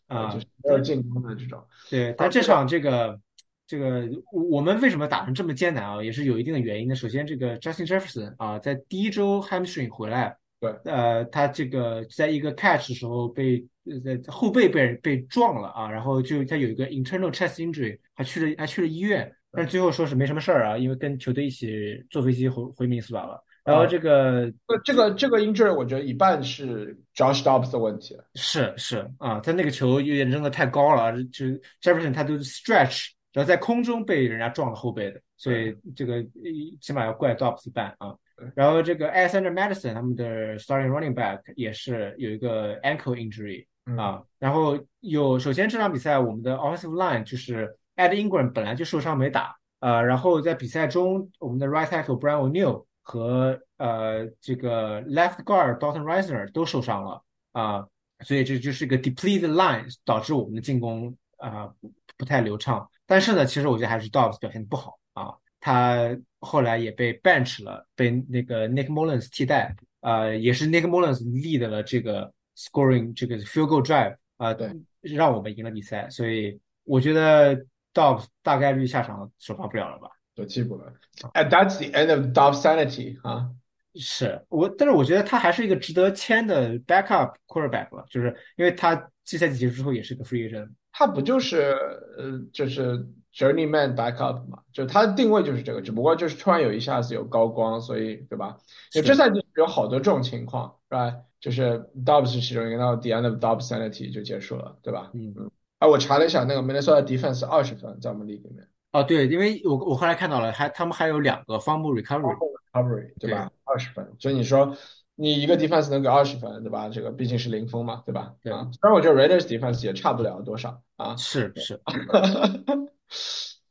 [0.07, 1.61] 呃，就啊，是没有进攻的这种。
[1.89, 3.19] 对，但这场这个
[3.67, 6.01] 这个我们为什么打成这么艰难啊？
[6.01, 6.95] 也是有一定的原因的。
[6.95, 23.43] 首先，这个 Justin Jefferson 啊，在第一周 hamstring 回来，对呃，他这个在一个 catch 的时候被呃在后背被人被撞了啊，然后就他有一个 internal chest injury，还去了还去了医院，但是最后说是没什么事儿啊，因为跟球队一起坐飞机回回明尼苏达了。
[23.65, 31.45] 然后啊，这个这这个这个 injury 我觉得一半是 Josh Dobbs 的问题，是是啊，他那个球有点扔的太高了，就
[31.81, 38.15] Jefferson 他都 stretch，然后在空中被人家撞了后背的，所以这个呃起码要怪 Dobbs 一半啊。
[38.53, 48.51] 然后这个 Alexander Madison 他们的 starting running back 也是有一个 ankle injury 嗯啊，然后有首先这场比赛我们的 offensive line 就是 Ed Ingram
[48.51, 57.87] 本来就受伤没打，呃，然后在比赛中我们的 right tackle Brian O'Neill 和呃这个 left guard Dalton Risner 都受伤了啊，
[58.21, 62.89] 所以这就是一个 depleted line 导致我们的进攻啊不不太流畅。
[63.05, 69.75] 但是呢，其实我觉得还是 Dobbs 表现的不好啊，他后来也被 bench 了，被那个 Nick Mullins 替代。
[70.01, 74.69] 呃，也是 Nick Mullins lead 了这个 scoring 这个 field goal drive 啊、对
[75.01, 77.55] 让我们赢了比赛，所以我觉得
[77.93, 80.09] Dobbs 大概率下场首发不了了吧。
[80.35, 80.93] 就替补了。
[81.33, 83.49] And that's the end of Dobbs sanity 啊。
[83.97, 90.69] 是我，但是我觉得他还是一个值得签的 backup quarterback 了，就是因为他季赛季结束之后也是个 free agent。
[90.91, 91.73] 他不就是
[92.17, 94.59] 呃就是 journeyman backup 嘛？
[94.73, 98.57] 就他的定位就是这个，只不过就是突然有一下子有高光，所以对吧？
[98.91, 101.15] 就这赛季有好多这种情况，是吧？
[101.39, 105.11] 就是 Dobbs 是其中一个，到 the end of Dobbs sanity 就结束了，对吧？
[105.13, 105.51] 嗯嗯。
[105.79, 112.35] 啊，我查了一下，那个 Minnesota defense 二十分在我们 league 里面哦，对，因为我我后来看到了，还他们还有两个 fumble recovery。
[112.71, 113.51] recovery 对吧？
[113.65, 114.75] 二十分，所以你说
[115.15, 116.87] 你一个 defense 能给二十分，对吧？
[116.89, 118.33] 这个毕竟是零封嘛，对吧？
[118.41, 121.15] 对啊，虽然我觉得 Raiders defense 也差不了多少啊。
[121.17, 121.81] 是是，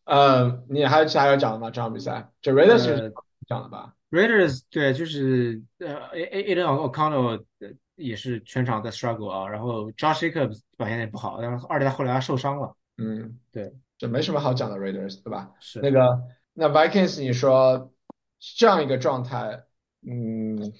[0.05, 1.70] 呃，你还有其他要讲的吗？
[1.70, 3.12] 这场比赛，这 Raiders
[3.47, 13.72] 讲了吧？Raiders 对，就是呃，A A Aiden O'Connell 呃也是全场在 struggle 啊，然后 Josh Jacobs 表现也不好，但是而且他后来他受伤了，嗯，对，
[14.05, 15.51] 这没什么好讲的 Raiders，对吧？
[15.61, 16.21] 是那个
[16.53, 17.91] 那 Vikings，你说
[18.39, 19.63] 这样一个状态，
[20.07, 20.75] 嗯，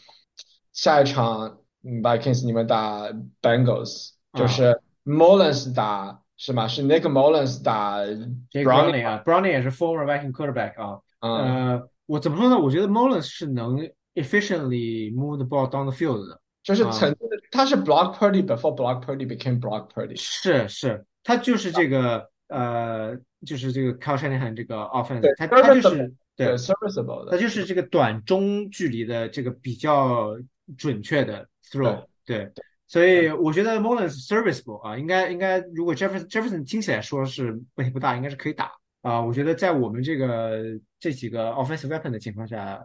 [0.75, 3.09] 下一场嗯 Vikings 你们打
[3.41, 6.68] Bengals，就啊是 Mullins 打是吗？
[6.68, 12.59] 是 Nick Mullins 打 Browning Browning 啊，Browning 也是 former Viking quarterback 啊，嗯，呃，我怎么说呢？
[12.59, 13.79] 我觉得 Mullins 是能
[14.12, 19.91] efficiently move the ball down the field 的，就是啊曾经的他是 Block Purdy before Block Purdy became Block
[19.91, 23.16] Purdy，是是，他就是这个呃，
[23.47, 30.36] 就是这个 Kyle Shanahan 这个 offense，对他他就是对对，serviceable 的，它就是这个短中距离的这个比较
[30.76, 32.53] 准确的 throw，对，
[32.86, 38.72] 所以我觉得 Mullins serviceable 啊，应该应该，如果 Jefferson Jefferson 听起来说是问题不大，应该是可以打
[39.03, 39.20] 啊。
[39.20, 40.62] 我觉得在我们这个
[41.01, 42.84] 这几个 offensive weapon 的情况下，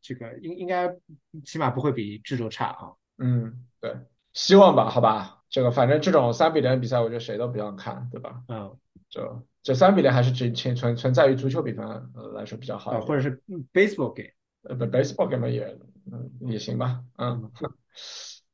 [0.00, 0.94] 这个应应该
[1.44, 2.92] 起码不会比智州差啊。
[3.18, 3.96] 嗯，对，
[4.32, 8.42] 希望吧，好吧，这个反正这种三比零比赛，我觉得谁都不想看，对吧？
[8.48, 8.76] 嗯
[9.14, 14.30] 就这三比零还是只存存存在于足球比分呃来说比较好啊，或者是嗯 baseball game，
[14.64, 15.78] 呃不 baseball game 也
[16.10, 17.50] 嗯也行吧，嗯，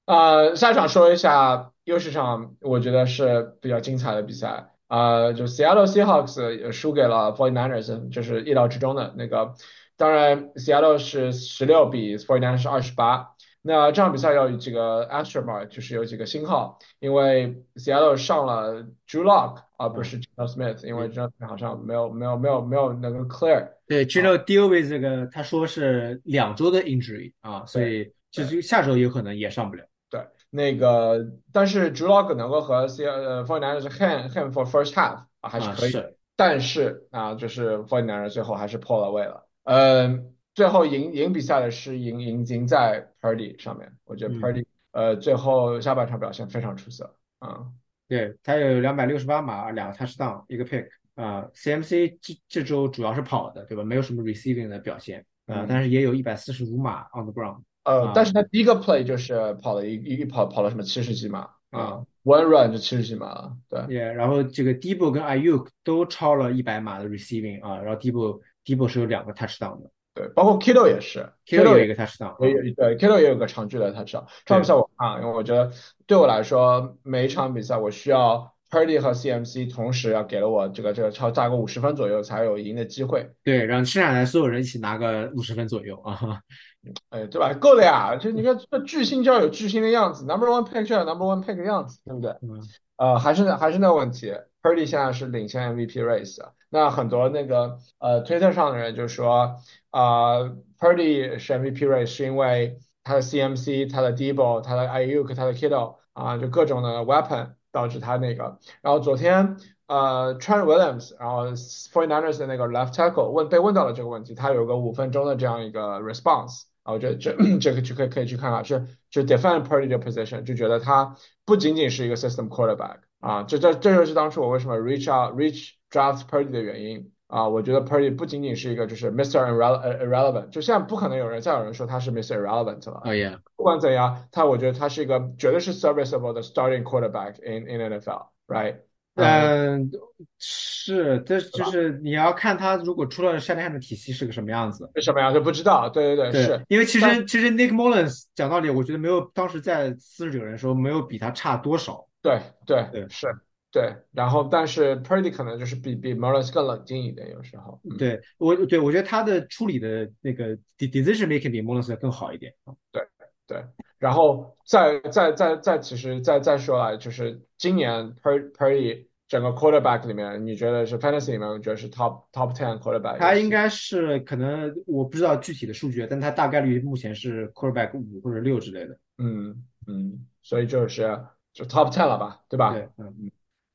[0.05, 9.55] 呃 下一场说一下优势场，我觉得是比较精彩的比赛，啊，就 Seattle Seahawks 输给了 Forty Niners，就是意料之中的那个，
[9.97, 13.35] 当然 Seattle 是十六比 Forty Niners 是二十八。
[13.63, 23.69] 那这场比赛有几个 asterisk mark，就是有几个星号，因为 Seattle 上了 Drew Lock 而不是 Geno Smith，因为 Geno Smith 好像没有没有没有没有那个 clear。
[23.87, 29.85] 对 g i n o deal with 这个，他说是两周的 injury 啊，所以就是下周有可能也上不了。
[30.09, 43.61] 对，那个但是 Drew Lock 能够和 C 呃 49ers hand hand for first half 啊还是啊可以，是但是啊就是 49ers 最后还是破了位了，嗯，最后赢赢比赛的是赢赢赢在 Purdy
[43.61, 44.41] 上面，我觉得嗯。
[44.41, 47.67] Purdy 呃最后下半场表现非常出色，啊。
[48.09, 53.85] 对，他有两百六十八码，两个 touchdown，一个 pick 啊、CMC 这这周主要是跑的，对吧？
[53.85, 55.21] 没有什么 receiving 的表现。
[55.47, 55.67] 啊、嗯。
[55.69, 61.49] 但是也有一百四十五码 on the ground 呃啊，但是他第一个 play 就是跑了一一一跑跑了什么七十几码。
[61.71, 71.79] 啊啊，one run 就七十几码了，对，也然后这个 Debo 跟 Ayuk 都超了一百码的 receiving 啊，然后 Debo Debo 是有两个 touchdown 的对，包括 Kittle 也是，Kittle
[71.79, 74.25] 有一个 touchdown 也对 Kittle 也有个长距离的 touchdown。
[74.45, 75.71] 这场比赛我看，因为我觉得
[76.07, 86.41] 对我来说，每一场比赛我需要 Purdy 和 CMC 同时要给了我这个这个超大个五十分左右才有赢的机会，对，让剩下来所有人一起拿个五十分左右啊，
[87.11, 87.53] 哎，对吧？
[87.55, 88.17] 够了呀！
[88.17, 92.31] 就你看这巨星就要有巨星的样子，Number one pick 就要有 Number one pick 的样子，对不对？
[92.43, 92.61] 嗯
[92.97, 96.51] 呃，还是那还是那个问题，Purdy 现在是领先 MVP race 啊。
[96.69, 99.57] 那很多那个呃推特上的人就说，
[99.91, 100.41] 啊、
[100.79, 108.59] p u r d y 是 MVP race 是因为他的 CMC、他的 Debo、他的 IUK、他的 Kittle 啊、就各种的 weapon 导致他那个。
[108.83, 116.63] 然后昨天呃 Trent Williams，然后 49ers 的那个 left tackle 问被问到了这个问题，他有个五分钟的这样一个 response。
[116.83, 121.15] 啊，我觉得这这个就可以可以去看看，是就 defend Purdy 的 position，就觉得他
[121.45, 129.39] 不仅仅是一个 system quarterback 啊，这这这就是当初我为什么 reach out reach draft Purdy 的原因啊，我觉得 Purdy 不仅仅是一个就是 Mr.
[129.39, 132.37] irrele irrelevant，就现在不可能有人再有人说他是 Mr.
[132.37, 138.77] irrelevant 了，哦耶，不管怎样，他我觉得他是一个绝对是 serviceable 的 starting quarterback in in NFL，right？
[139.15, 139.91] 嗯，
[140.39, 144.91] 是，这就是你要看他如果出了 Shanahan 的体系是个什么样子。
[144.95, 152.07] 是什么样就不知道，对对对，对是，因为其实其实 Nick Mullins 讲道理，我觉得没有当时在四十九人的时候没有比他差多少。
[152.23, 153.27] 对对对是，
[153.73, 162.53] 对，然后但是 Purdy 可能就是比比 Morris 更冷静一点，有时候，嗯对我对我觉得他的处理的那个 de- decision making 比 Mullins 更好一点。
[162.91, 163.03] 对
[163.47, 163.65] 对，
[163.99, 173.19] 然后再再再再，其实再再说来，就是今年 Per Purdy 整个 quarterback 里面，你觉得是 fantasy 里面，你觉得是 top top ten quarterback？
[173.19, 178.99] 他应该是可能我不知道具体的数据，但他大概率目前是 quarterback 五或者六之类的。
[179.19, 181.21] 嗯嗯，所以就是
[181.53, 182.73] 就 top ten 了吧，对吧？
[182.73, 183.31] 对，嗯嗯。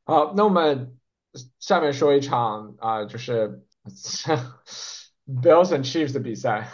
[0.05, 0.97] 好，那我们
[1.59, 3.63] 下面说一场啊，就是
[5.27, 6.69] Bills and Chiefs 的比赛。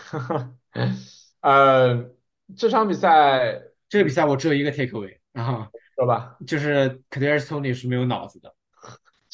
[1.42, 2.10] 呃，
[2.58, 5.66] 这场比赛，这个比赛我只有一个 takeaway，然后
[5.96, 8.54] 说吧，就是 Kadarius Toney 是没有脑子的，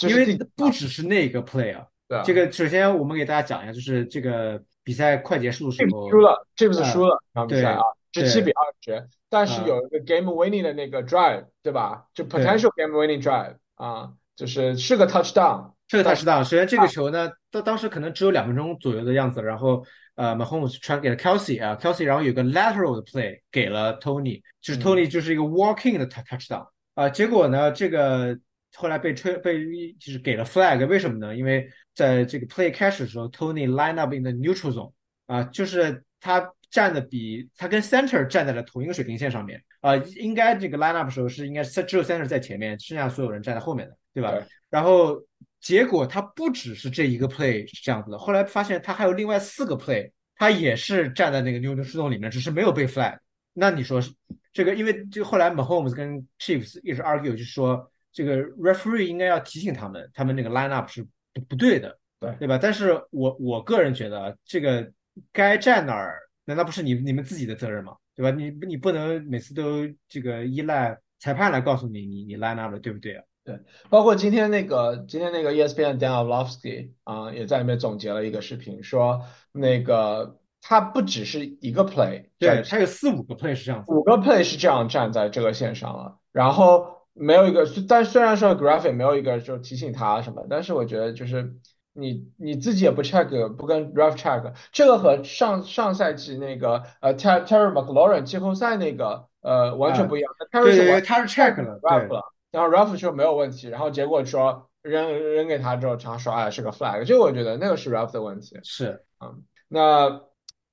[0.08, 1.88] 因为不只是那个 play 啊。
[2.08, 7.20] 对，这个首先我们给大家讲一下，就是这个比赛快结束的时候输了，这不是输了
[7.50, 7.82] 比赛啊，
[8.14, 12.06] 十七比二十，但是有一个 game winning 的那个 drive，对吧？
[12.14, 16.43] 就 potential game winning drive 啊，就是是个 touchdown，是个 touchdown。
[16.43, 19.84] 首先这个球呢，到当时可能只有两分钟左右的样子，然后。
[20.17, 28.36] 呃，Mahomes 传给了 Kelsey 啊，Kelsey，然后有个 lateral 的 play 给了 Tony，就是 Tony 就是一个 walking 的 touchdown 啊，结果呢，这个
[28.73, 29.63] 后来被吹被
[29.99, 31.36] 就是给了 flag，为什么呢？
[31.36, 34.91] 因为在这个 play 开始的时候，Tony line up in the neutral zone
[35.28, 44.34] 啊，就是他站的比他跟 center 站在了同一个水平线上面啊，应该这个 line up 时候是应该是只有 center 在前面，剩下所有人站在后面的，对吧？
[44.69, 45.21] 然后。
[45.59, 53.17] 结果他不只是这一个 play 是这样子的，后来发现他还有另外四个 play，他也是站在那个牛牛树洞里面，只是没有被 flag。
[53.53, 54.13] 那你说是
[54.53, 54.75] 这个？
[54.75, 61.03] 因为就后来 Mahomes 跟 Chiefs 一直 argue，就是说这个 referee 应该要提醒他们，他们那个 line up 是
[61.34, 62.59] 不不对的，对对吧？
[62.61, 64.89] 但是我我个人觉得，这个
[65.34, 67.93] 该站哪儿，难道不是你你们自己的责任吗？
[68.18, 68.32] 对吧？
[68.32, 73.24] 你你不能每次都这个依赖裁判来告诉你你你 line up 对不对啊？
[73.45, 73.57] 对，
[73.89, 79.22] 包括今天那个今天那个 ESPN Dan Orlovsky 啊，也在里面总结了一个视频，说
[79.53, 91.55] 那个他不只是一个 play，对，他有四五个 play 是这样，五个 play 是这样站在这个线上了，然后没有一个，但虽然说 graphic 没有一个就提醒他什么，但是我觉得就是
[91.98, 102.22] 你你自己也不 check，不跟 ref check，这个和上上赛季那个呃 Terry McLaurin 季后赛那个呃完全不一样，Terry 是他是 check 了，对。
[102.50, 108.58] 然后 Ralph 说没有问题，然后结果说扔扔给他之后，他说哎是个 flag，这个我觉得那个是 Ralph 的问题。
[108.64, 110.22] 是，嗯，那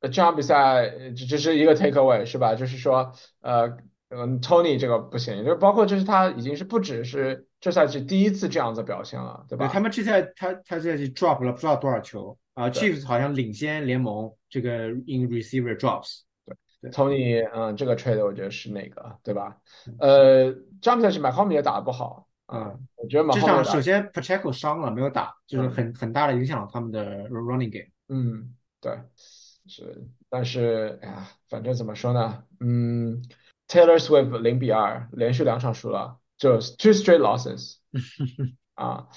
[0.03, 2.55] 这场比赛只只是一个 take away 是吧？
[2.55, 3.77] 就是说呃
[4.09, 9.69] 嗯 Tony 这个不行，就是包括就是他已经是不只是这赛季第一次这样子表现了，对吧？
[9.69, 16.21] 他们这赛他他这赛季 drop 了不知道多少球啊，Chiefs 好像领先联盟这个 in receiver drops。
[16.93, 19.57] Tony，嗯，这个 trade 我觉得是那个，对吧？
[19.99, 27.89] 呃，詹姆斯是麦康米也打得不好，啊，我觉得这场首先 Pacheco 伤了没有打，就是很很大的影响了他们的 running game。
[28.09, 28.93] 嗯，对，
[29.67, 32.45] 是，但是哎呀，反正怎么说呢？
[32.61, 33.25] 嗯
[33.69, 37.77] ，Taylor Swift 零比二连续两场输了，就 two straight losses。
[38.75, 39.09] 啊，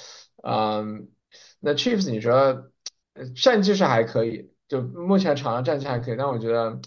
[0.44, 1.10] 嗯，
[1.60, 2.72] 那 Chiefs 你觉得
[3.36, 6.80] 战绩是还可以，就目前场上战绩还可以，但我觉得。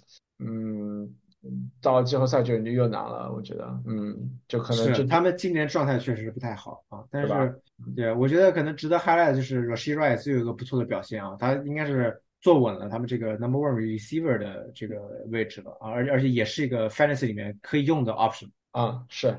[0.42, 1.14] 嗯，
[1.82, 7.04] 到季后赛就就又难了，我觉得，嗯，就可能是他们今年状态确实是不太好啊。
[7.10, 7.60] 但是，
[7.94, 14.96] 对，我觉得可能值得 highlight 就是 Rashid Rice 又有一个不错的表现啊，他应该是坐稳了他们这个 number one receiver 的这个
[15.28, 19.04] 位置了啊，而且而且也是一个 fantasy 里面可以用的 option 啊。
[19.10, 19.36] 是，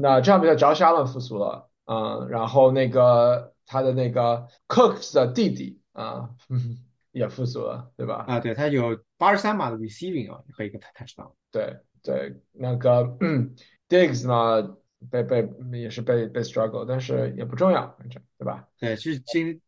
[0.00, 6.30] 那这场比赛 Josh 复苏了，嗯，然后那个他的那个 Cooks 的弟弟啊。
[7.10, 8.24] 也复苏了，对吧？
[8.28, 11.32] 啊，对，他有八十三码的 receiving 啊，和一个 touchdown。
[11.50, 13.56] 对对，那个嗯
[13.88, 14.76] Diggs 呢，
[15.10, 18.68] 被被也是被被 struggle，但是也不重要，反正对吧？
[18.78, 19.60] 对，其实今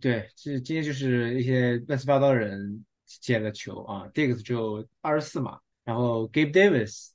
[0.00, 7.10] 对，其实今天就是一些乱七八糟的人接的球啊，Diggs 只有二十四码，然后 Gabe Davis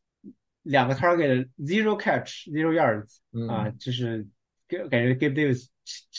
[0.63, 3.17] 两个 target zero catch zero yards
[3.49, 4.27] 啊，就是
[4.67, 5.67] 感觉 Gabe Davis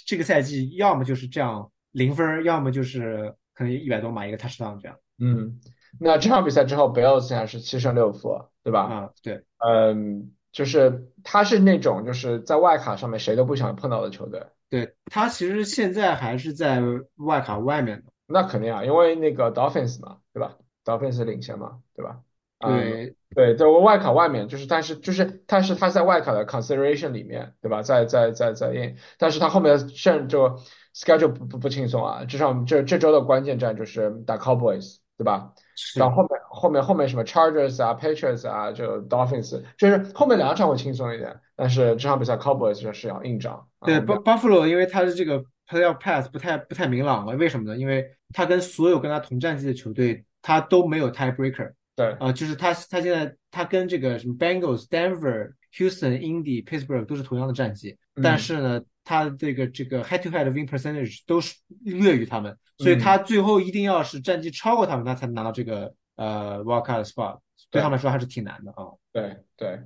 [0.06, 3.34] 这个赛季要么就是这样零分，要么就是。
[3.52, 4.96] 可能一百多码一个 touchdown 这样。
[5.18, 5.60] 嗯，
[5.98, 8.84] 那这场比赛之后，Bills 现在是七胜六负，对吧？
[8.84, 9.44] 啊，对。
[9.58, 14.42] 嗯，就是他是那种就是在外卡上面谁都不想碰到的球队。
[14.70, 16.80] 对他其实现在还是在
[17.16, 18.10] 外卡外面的。
[18.26, 22.18] 那肯定啊，因为那个 Dolphins 嘛，对吧？Dolphins 领先嘛，对吧？
[22.60, 27.82] 对对，在外卡外面，就是但是就是但是他在外卡的 consideration 里面，对吧？
[27.82, 30.58] 在在在在 in，但是他后面甚就。
[30.92, 35.52] schedule 不不不轻松啊，至少这这周的关键战就是打 Cowboys，对吧？
[35.96, 43.68] 然后后面后面后面什么 Chargers 啊，Patriots 啊，就 Dolphins，就是后面两场会轻松一点，但是这场比赛 Cowboys 就是要硬仗。
[43.82, 47.78] 对，Buffalo 因为他的这个 playoff path 不太不太明朗了，为什么呢？
[47.78, 48.04] 因为
[48.34, 51.70] 他跟所有跟他同战绩的球队，他都没有 tiebreaker。
[52.00, 62.98] 对，啊，就是他他现在他跟这个什么 Bengals、Denver、Houston、Indy、Pittsburgh 都是同样的战绩，但嗯是呢，他这个这个 head to head win percentage 都是略于他们，所以嗯。
[62.98, 67.40] 他最后一定要是战绩超过他们，他才能拿到这个呃 wild card spot，
[67.70, 67.82] 对对。
[67.82, 68.86] 他们来说还是挺难的啊。
[69.12, 69.82] 对对，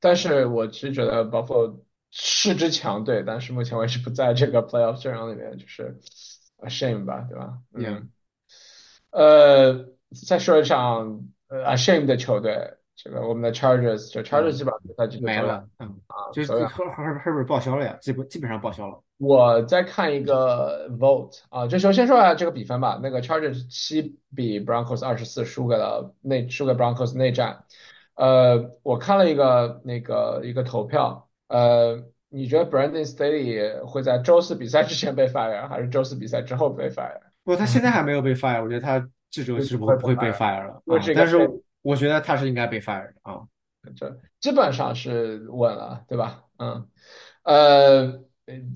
[0.00, 5.98] 但是我其实觉得 Buffalo 是支强队，但是目前为止不在这个 playoff 阵容里面，就是
[6.58, 7.58] a shame 吧，对吧？
[7.72, 8.10] 嗯，
[9.10, 9.88] 呃，
[10.26, 11.24] 再说一场
[11.54, 16.68] 呃 ashamed 的球队，这个我们的 Chargers，就 Chargers 基本上比赛季没了，嗯，啊，就是走了。
[16.68, 19.00] 赫赫赫赫本报销了呀，基本基本上报销了。
[19.18, 22.98] 我再看一个 vote 啊，这时候先说一下这个比分吧。
[23.00, 27.64] 那个 Chargers 七比 Broncos 二十四输给了内输给 Broncos 内战。
[28.16, 37.20] 呃，我看了一个那个一个投票，呃，你觉得 Brandon Staley 会在周四比赛之前被 fire，还是周四比赛之后被 fire？
[37.44, 40.82] 不他现在还没有被 fire，我觉得他这周是不会不会被被 fire 了
[41.14, 41.36] 但是
[41.82, 43.40] 我觉得他是应该被 fire 的啊。
[43.94, 46.44] 这基本上是稳了，对吧？
[46.58, 46.88] 嗯，
[47.42, 48.06] 呃，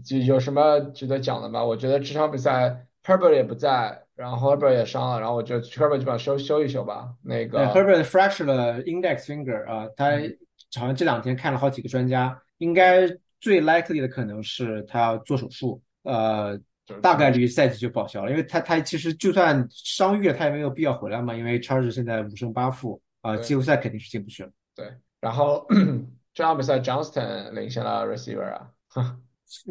[0.04, 1.64] 就有什么值得讲的吗？
[1.64, 7.14] 我觉得这场比赛 Herbert 也不在，然后 Herbert 也伤了，然后我觉得 Herbert 基本上休休一休吧。
[7.22, 10.38] 那个，Herbert fracture 了 index finger 啊，他嗯
[10.78, 13.08] 好像这两天看了好几个专家，应该
[13.40, 16.64] 最 likely 的可能是他要做手术，呃，就是
[17.02, 24.50] 大概率赛季就报销了，因为他他其实就算伤愈了，他也没有必要回来嘛，因为 Chargers 现在五胜八负啊，季后赛肯定是进不去了。
[24.74, 25.66] 对，然后
[26.34, 28.70] 这场比赛 Johnston 领先了 receiver 啊，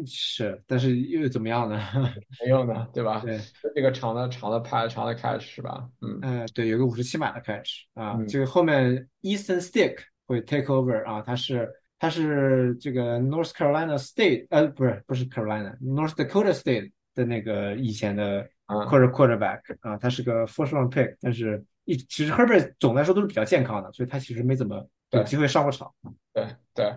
[0.06, 1.80] 是，但是又怎么样呢？
[2.44, 3.20] 没用的，对吧？
[3.24, 3.40] 对，
[3.74, 5.88] 这个长的长的 pass 长的 catch 是吧？
[6.02, 9.96] 嗯呃，对，有个五十七码的 catch 啊，嗯这个后面 Easton Stick
[10.26, 20.46] 会 take over 啊，他是他是这个 North Carolina State 呃不是不是 Carolina，North Dakota State 的那个以前的啊 quarter quarterback 啊，他是个
[20.46, 25.92] first round pick，但是一其实 Herbert 总的来说都是比较健康的，所以他其实没怎么有机会上过场。
[26.32, 26.94] 对对，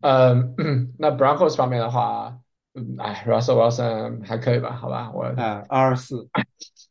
[0.00, 0.54] 嗯，
[0.98, 2.38] 那 Broncos 方面的话，
[2.74, 4.72] 嗯，哎，Russell Wilson 还可以吧？
[4.72, 6.28] 好吧，我啊，二二四，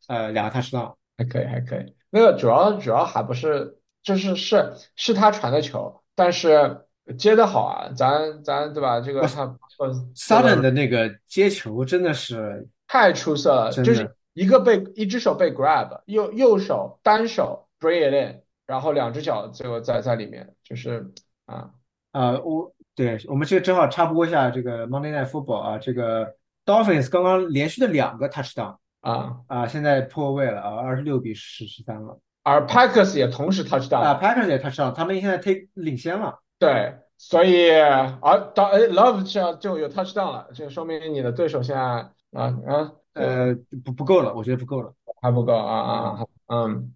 [0.07, 1.95] 呃，两个 touchdown，还可以，还可以。
[2.09, 6.84] 那个主要主要还不是，就是是是他传的球，但是
[7.17, 8.99] 接的好啊，咱咱对吧？
[8.99, 9.43] 这个他
[9.77, 21.11] 呃 Sutton 的那个接球真的是太出色了，就是一个被一只手被 grab，右右手单手 bring it in，然后两只脚最后在在里面，就是
[21.45, 21.69] 啊，
[22.11, 26.35] 呃，我对我们这个正好插播一下这个 Monday Night Football 啊，这个
[26.65, 36.39] Dolphins 刚刚连续的两个 touchdown 啊，啊，现在破位了啊，二十六比十十三了而 Packers 也同时 touchdown，啊，Packers 也 touchdown，他们现在 take 领先了。
[36.59, 44.93] 对，所以而到哎 Love 这样就有 touchdown 了，这说明你的对手现在啊啊呃，不不够了，我觉得不够了。
[45.21, 46.93] 还不够啊啊啊嗯，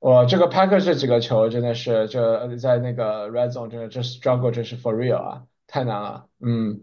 [0.00, 6.82] 我这个 Packers 这几个球真的是这在那个 Red Zone 真的这 struggle 真是 for real 啊，太难了，嗯，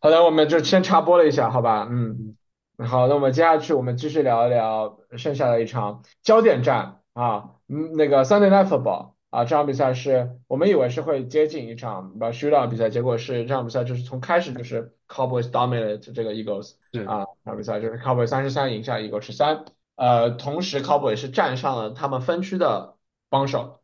[0.00, 2.36] 好的，我们就先插播了一下，好吧，嗯，
[2.78, 19.64] 好，那我们接下去我们继续聊一聊剩下的一场焦点战啊，嗯，那个 Sunday Night Football 啊，这场比赛是我们以为是会接近一场把 shootout 比赛，结果是这场比赛就是从开始就是 Cowboys dominate 这个 Eagles 是啊，这场比赛就是 Cowboys 三十三赢下 Eagles 十三。
[19.94, 22.96] 呃，同时 Cowboys 是站上了他们分区的
[23.28, 23.80] 帮手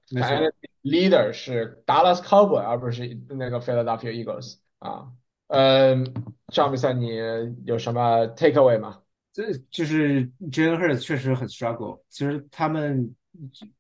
[0.83, 5.13] leader 是 Dallas Cowboys 而不是那个 Philadelphia Eagles 啊。
[5.49, 6.13] 嗯，
[6.49, 7.21] 这场比赛你
[7.65, 9.01] 有什么 takeaway 吗？
[9.33, 12.01] 这就是 Jalen Hurts 确实很 struggle。
[12.09, 13.15] 其实他们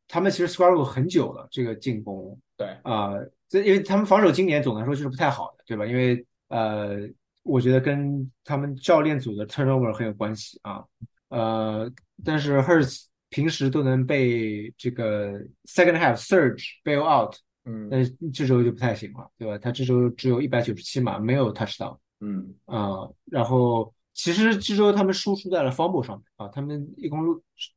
[0.08, 3.12] 他们其实 struggle 很久了，这个进攻对，啊，
[3.48, 5.84] 这因为他们防守今年总的来说就是不太好的，对吧？
[5.86, 7.08] 因为呃，
[7.42, 10.84] 我觉得跟他们教练组的 turnover 很有关系啊。
[11.28, 11.90] 呃，
[12.24, 15.32] 但是 Hurts 平时都能被这个
[15.64, 17.34] second half surge bail out，
[17.64, 19.58] 嗯但是这周就不太行了，对吧？
[19.58, 21.98] 他这周只有一百九十七码，没有 touchdown。
[22.20, 27.18] 嗯啊、然后其实这周他们输出在了 fumble 上面啊，他们一共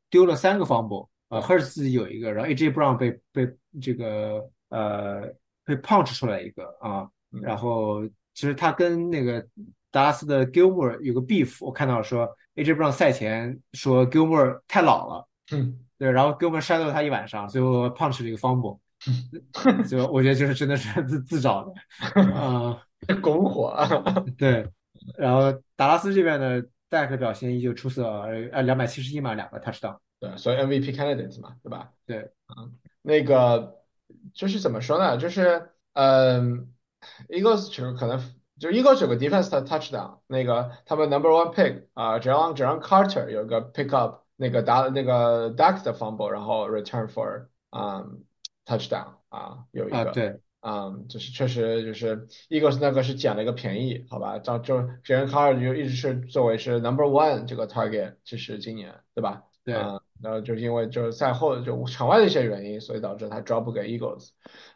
[0.08, 3.48] 丢了三个 fumble，呃，Hurts 自己有一个，然后 AJ Brown 被被
[3.80, 5.22] 这个呃
[5.64, 8.04] 被 punch 出来一个啊，嗯然后
[8.34, 9.46] 其实他跟那个
[9.92, 18.78] 达拉斯的 Gilmore 有个 beef，我看到说 AJ Brown 赛前说 Gilmore 太老了，嗯，对，然后 Gilmore shadow 了他一晚上，最后 punch 了一个 fumble，
[19.88, 22.82] 就我觉得就是真的是自自找的，啊、
[23.22, 23.72] 拱火，
[24.36, 24.68] 对，
[25.16, 28.04] 然后达拉斯这边的戴克表现依旧出色，
[28.52, 29.96] 呃，两百七十一码，两个 touchdown。
[30.20, 31.92] 对，所以 MVP candidate 嘛，对吧？
[32.06, 33.82] 对，嗯，那个
[34.34, 35.16] 就是怎么说呢？
[35.16, 36.72] 就是嗯
[37.28, 38.20] ，Eagles 可能
[38.58, 45.50] 就 Eagles 有个 defense 的 touchdown，那个他们 number one pick 啊、呃，Jalen Jalen Carter 有个 pick up 那个打那个
[45.56, 48.24] duck 的 fumble，然后 return for 嗯
[48.66, 50.10] touchdown 啊，有一啊，个。
[50.12, 54.38] 对嗯，就是确实就是 Eagles 那个是捡了一个便宜，好吧？
[54.38, 59.44] 就就 Jalen Carter 就一直是作为是 number one 这个 target，其实今年对吧？
[59.64, 64.30] 对，嗯，然后就因为就是赛后就场外的一些原因，所以导致他 drop 给 Eagles。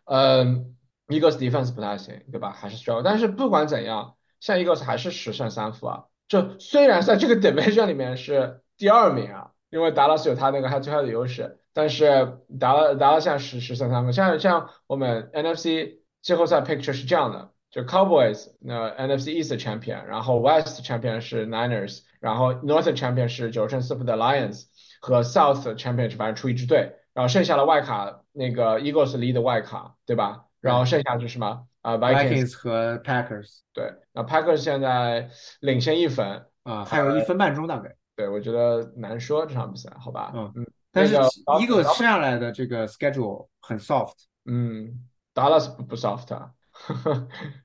[0.05, 0.77] 嗯
[1.09, 2.51] ，Eagles defense 不太行，对吧？
[2.51, 6.05] 还是需要，但是不管怎样，现在 Eagles 还是十胜三负啊。
[6.29, 11.59] 就虽然在这个 division 里面是第二名啊，因为达拉斯有他那个 head to head 的优势。
[11.77, 23.27] 但是达拉达拉现在十十胜三负，像像我们 NFC 季后赛 picture 是这样的，就 Cowboys 那 NFC East champion，然后 West champion 是 Niners，然后 North champion
[23.27, 24.67] 是九胜四负的 Lions
[25.05, 30.47] 和 South champion 反正出一支队，然后剩下的外卡那个 Eagles lead 外卡，对吧？
[30.63, 35.29] 然后剩下就是什么啊 Vikings 和 Packers，对，那 Packers 现在
[35.61, 37.95] 领先一分啊，还有一分半钟大概。
[38.17, 40.33] 对，我觉得难说这场比赛，好吧？
[40.35, 40.67] 嗯嗯。
[40.91, 44.15] 但是 Eagles 剩下来的这个 schedule 很 soft，
[44.47, 46.53] 嗯，达拉斯不不 soft，啊。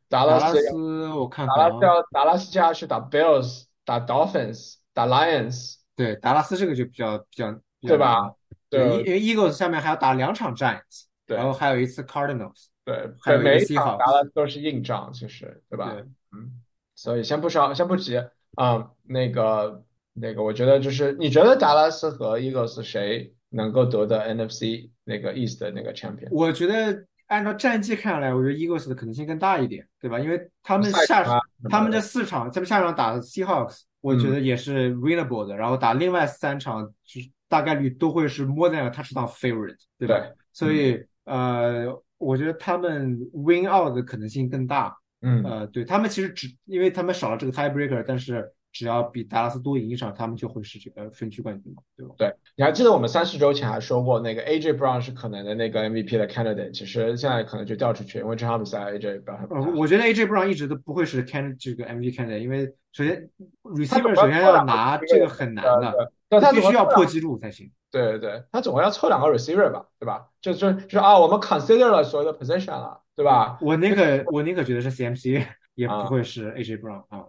[0.09, 8.33] 达拉斯我看达拉斯要达拉斯接下去打 Bills，打 Dolphins，打 Lions，对，达拉斯这个就比较比较对吧？
[8.69, 15.91] 对，因为 Eagles 下面还要打两场 Giants，对，然后还有一次 Cardinals，对，还有每一场达拉斯都是硬仗，其实对吧？
[15.91, 16.61] 对，嗯，
[16.95, 18.17] 所以先不说，先不急
[18.55, 19.83] 啊，那个。
[20.21, 26.27] 那个，我觉得就是你觉得达拉斯和 Eagles 谁能够夺得 NFC 那个 East 的那个 champion？
[26.29, 30.19] 我觉得按照战绩看来，我觉得 Eagles 的可能性更大一点，对吧？
[30.19, 31.23] 因为他们下
[31.69, 40.29] 他们这四场，他们下场打 Seahawks，我觉得也是 winnable 的，然后打另外三场，就是大概率都会是 more than a touchdown favorite，对吧？
[40.53, 41.85] 所以呃，
[42.17, 44.95] 我觉得他们 win out 的可能性更大。
[45.21, 48.51] 嗯，呃，对他们其实只因为他们少了这个 tiebreaker，但是。
[48.71, 52.13] 只要比达拉斯多赢一场，他们就会是这个分区冠军嘛，对吧？
[52.17, 59.47] 对，你还记得我们三四周前还说过，那个 AJ Brown 是可能的那个 MVP 的 candidate，其实现在可能就掉出去，因为这场比赛 AJ Brown。
[59.49, 59.73] 呃。
[59.75, 63.29] 我觉得 AJ Brown 一直都不会是 can 这个 MVP candidate，因为首先
[63.63, 67.71] receiver 首先要拿这个很难的，他必须要破纪录才行。
[67.91, 70.27] 对对对，他总共要凑两个 receiver 吧，对吧？
[70.41, 73.57] 就就就是啊，我们 consider 了所有的 position 了，对吧？
[73.61, 75.43] 我宁可我宁可觉得是 CMC，
[75.73, 77.25] 也不会是 AJ Brown 啊。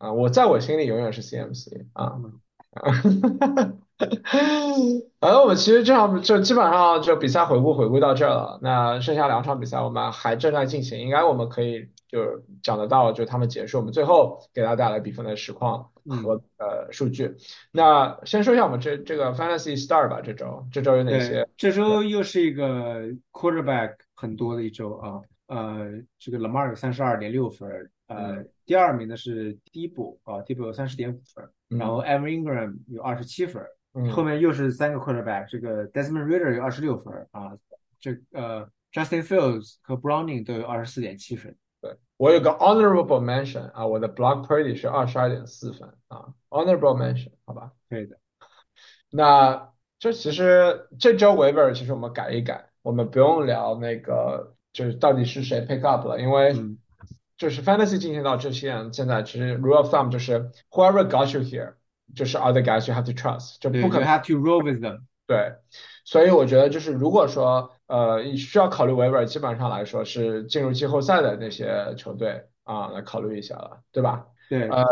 [0.00, 2.16] 啊，我在我心里永远是 CMC 啊，
[5.20, 8.58] 反 正我们其实这场就基本上就比赛回顾回顾到这儿了。
[8.62, 15.90] 那剩下两场比赛我们还正在进行，应该我们可以就讲得到，就他们结束，我们最后给大家带来比分的实况
[16.24, 17.36] 和呃数据。
[17.70, 21.46] 那先说一下我们这这个 Fantasy Star 吧，这周这周有哪些？
[21.58, 27.90] 这周又是一个 Quarterback 很多的一周啊，呃，这个 Lamar 有三十二点六分。
[28.08, 33.60] 呃，第二名的是 d 布啊 d 布有三十点五分，然后 Evan Ingram 有二十七分，
[34.12, 37.58] 后面又是三个 quarterback，这个 Desmond Ridder 有二十六分啊，
[37.98, 41.56] 这呃 Justin Fields 和 Browning 都有二十四点七分。
[41.80, 47.72] 对我有个 honorable mention 啊，我的 Block Purdy 是二十二点四分啊，honorable mention 好吧？
[47.88, 48.18] 可以的。
[49.10, 56.54] 那这其实这周 waiver 其实我们改一改，我们不用聊那个就是到底是谁 pick up 了，因为。
[57.40, 61.72] 就是 fantasy 进行到这些，现在其实 rule of thumb 就是 whoever got you here，
[62.14, 65.04] 就是 other guys you have to trust，就不可能 have to roll with them。
[65.26, 65.54] 对，
[66.04, 74.26] 所以我觉得就是如果说呃需要考虑 waiver，基本上来说是进入季后赛的那些球队啊来考虑一下了，对吧？
[74.50, 74.84] 对，呃，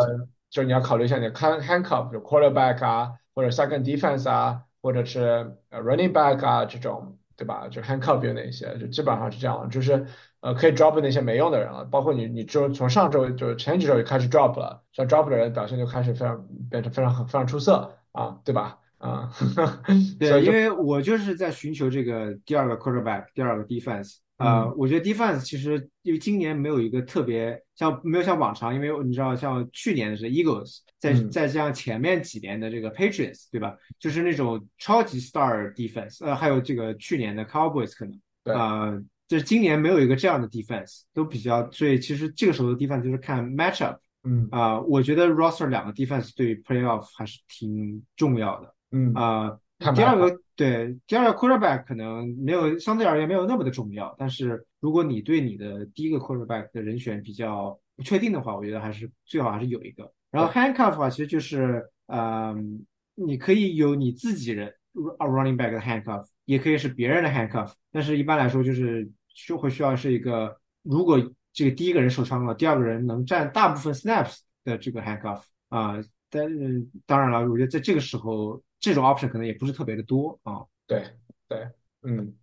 [0.48, 7.68] 就是你要考虑一下你的 handcuff，就 quarterback 啊，或者 second defense 啊，或者是 running back 啊这种，对吧？
[7.68, 10.06] 就 handcuff 有哪些，就基本上是这样，就是。
[10.40, 18.78] 呃，可以 drop 那些没用的人了，包括你，你就从上周就是前几周就开始 drop 了，像 drop 的人表现就开始非常变成非常非常出色啊，对吧？
[18.98, 19.30] 啊，
[20.18, 33.76] 对，因为我就是在寻求这个第二个 quarterback，第二个 defense 啊，我觉得 defense 其实因为今年没有一个特别像没有像往常，因为你知道像去年的是 Eagles，再再加上前面几年的这个 Patriots，对吧？
[33.98, 38.96] 就是那种超级 star defense，呃，还有这个去年的 Cowboys 可能啊。
[39.28, 49.58] 就是今年没有一个这样的 defense，都比较，所以其实这个时候的 defense 就是看 matchup，嗯啊，我觉得 roster 两个 defense 对 playoff 还是挺重要的，嗯啊，
[49.94, 60.10] 第二个对第二个 quarterback 可能没有相对而言没有那么的重要，但是如果你对你的第一个 quarterback 的人选比较不确定的话，我觉得还是最好还是有一个。
[60.30, 64.72] 然后 handcuff 的话，其实就是嗯，你可以有你自己人
[65.18, 69.06] running back 的 handcuff，也可以是别人的 handcuff，但是一般来说就是。
[69.46, 71.18] 就会需要是一个，如果
[71.52, 75.96] 这个第一个人受伤了，第二个人能占大部分 snaps 的这个 handcuff 啊，
[76.30, 80.64] 但是当然了，我觉得在这个时候，这种 option 可能也不是特别的多啊。
[80.86, 81.04] 对
[81.48, 81.68] 对，
[82.02, 82.34] 嗯，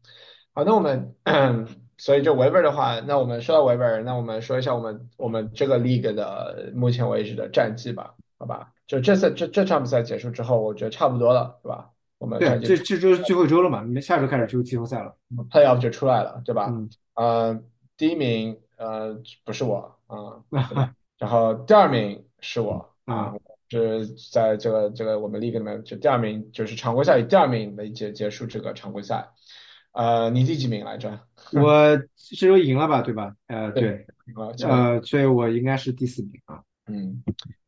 [0.54, 1.16] 好，那我们
[1.98, 8.74] 所以就 weber 的话，那我们说到 Weber，，那我们说一下我们我们这个 league 的目前为止的战绩吧，好吧？
[8.86, 11.92] 就这次这这场比赛结束之后，我觉得差不多了，是吧？
[12.18, 13.84] 我们对，这这周是最后一周了嘛？
[13.84, 15.16] 你们下周开始就季后赛了
[15.50, 16.68] ，playoff 就出来了，对吧？
[16.70, 16.90] 嗯。
[17.16, 17.64] 呃，
[17.98, 20.42] 第一名呃不是我啊，
[21.18, 23.34] 然后第二名是我啊，
[23.70, 29.30] 是在这个这个我们 league 里面就第二名，就是常规赛以第二名的结结束这个常规赛。
[29.94, 31.20] 呃，你第几名来着？
[31.54, 33.34] 我这周赢了吧，对吧？
[33.48, 34.06] 呃，对，
[34.68, 36.62] 呃，所以我应该是第四名啊。
[36.88, 37.24] 嗯，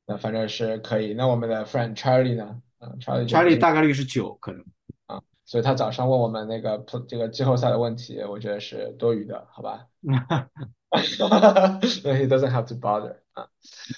[0.05, 1.13] 那反正是可以。
[1.13, 2.61] 那我们的 friend Charlie 呢？
[2.79, 4.65] 嗯，Charlie，Charlie 大概率是九可能
[5.05, 5.21] 啊。
[5.45, 9.87] 所以他早上问我们那个这个季后赛的问题，我觉得是多余的，好吧？
[10.91, 13.47] He doesn't have to bother 啊。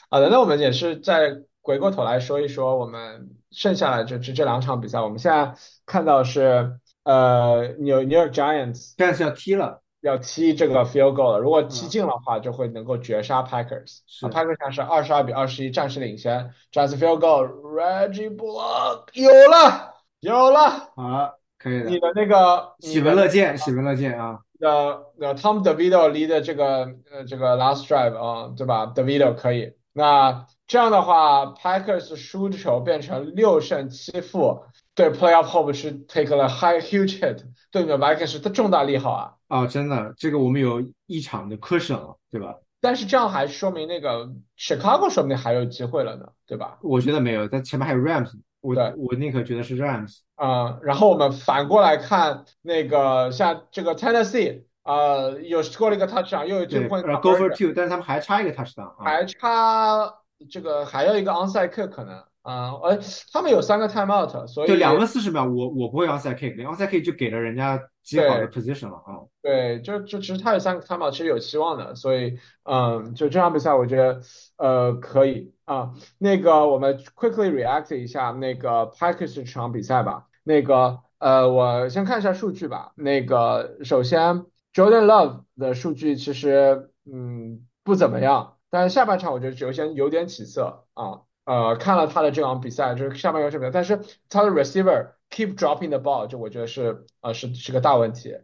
[0.09, 4.99] 好的，那我们也是再回过头来说一说我们剩下的这这这两场比赛。
[5.01, 5.55] 我们现在
[5.85, 6.79] 看到是。
[7.03, 11.39] 呃，New New York Giants 现在是要踢了，要踢这个 field goal 了。
[11.39, 13.99] 如果踢进的话，就会能够绝杀 Packers。
[14.21, 16.51] Packers 现在是二十二比二十一，暂时领先。
[16.71, 21.89] Giants field goal，Reggie Block 有了，有了，好，可以的。
[21.89, 24.39] 你的那个喜闻乐见，喜闻乐见啊。
[24.61, 29.73] 呃呃，Tom DeVito 离的这个呃这个 last drive 啊，对吧？DeVito 可以。
[29.93, 34.63] 那这样的话，Packers 输球变成六胜七负。
[34.95, 37.39] 对，Playoff Hope 是 take 了 high huge hit，
[37.71, 39.33] 对面 Vikings 的重大利好啊！
[39.47, 42.55] 啊，真的，这个我们有一场的 cushion 了，对吧？
[42.81, 46.77] 但是这样还说明那个 Chicago 说不定还有机会了呢，对吧？
[46.81, 50.79] 我觉得没有，但前面还有 Rams，我我宁可觉得是 Rams 啊。
[50.81, 60.13] 然后我们反过来看那个像这个 Tennessee，呃，有 score 了一个 touchdown，又有机会 go for two，但是他们还差一个 touchdown，还差
[60.49, 62.23] 这个还有一个 onside kick 可能。
[62.49, 62.99] 啊，呃，
[63.31, 69.21] 他们有三个 timeout，所以就两分四十秒，我我不会 onside kick，onside kick 就给了人家极好的 position 了啊。
[69.43, 74.21] 对，就就其实他有三个 timeout，其实有希望的，所以嗯，就这场比赛我觉得
[74.57, 75.93] 呃可以啊。
[76.17, 80.25] 那个我们 quickly react 一下那个 Packers 这场比赛吧。
[80.43, 82.93] 那个呃，我先看一下数据吧。
[82.95, 91.21] 那个首先 Jordan Love 的数据其实嗯不怎么样，但是下半场我觉得首先有点起色啊。
[91.49, 98.35] 呃，看了他的这场比赛，就是下半场比赛，但是他的 receiver keep dropping the ball，就我觉得是呃是是个大问题。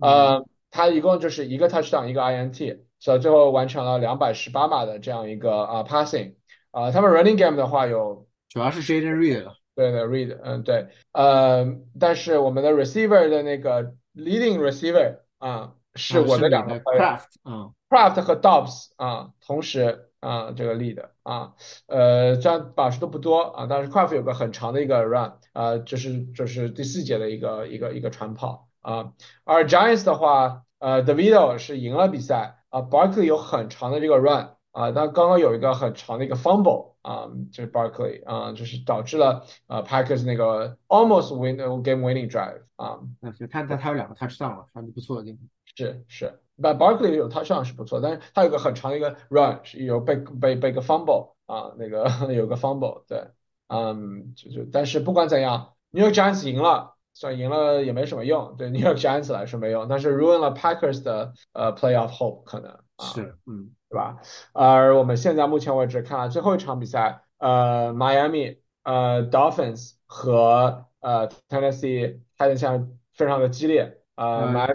[0.00, 6.36] 呃，他一共就是一个 touchdown，一个 INT，所以最后完成了两百十八码的这样一个啊 passing。
[6.70, 9.46] 啊，他们 running game 的话有，主要是 Jaden Reed。
[9.74, 11.66] 对对，Reed，嗯对，呃，
[12.00, 20.08] 但是我们的 receiver 的那个 leading receiver 啊，是我的两个 Craft，嗯，Craft 和 Dobbs 啊，同时。
[20.24, 21.54] 啊，这个 lead 啊，
[21.86, 29.12] 呃，这样把数都不多啊，但是 Craft 有个很长的一个 run 啊，这是这是第四节的一个一个一个传跑啊，
[29.44, 42.02] 而 Giants 的话，呃，DeVito 是赢了比赛啊，Barkley 有很长的这个 run 啊，但刚刚有一个很长的一个 fumble 啊，就是 Barkley 啊，就是导致了呃 Packers 那个 almost win game
[42.02, 45.36] winning drive 啊，那就他他他有两个 touchdown 了，还是不错的，
[45.76, 46.40] 是是。
[46.56, 53.28] 那 Barkley 有 touchdown 是不错，但是他有个很长的一个 run，有被被被个 fumble 啊，那个有个 fumble，对，
[53.68, 64.18] 嗯，就就但是不管怎样，New York Giants 赢了，算赢了也没什么用，对 New York Giants 来说没用，但是 ruin 了 Packers 的呃 playoff hope 可能啊，是，嗯，对吧？
[64.52, 74.00] 而我们现在目前为止看了最后一场比赛，呃，Miami 呃 Dolphins 和呃 Tennessee 他的像非常的激烈。
[74.14, 74.72] 啊，来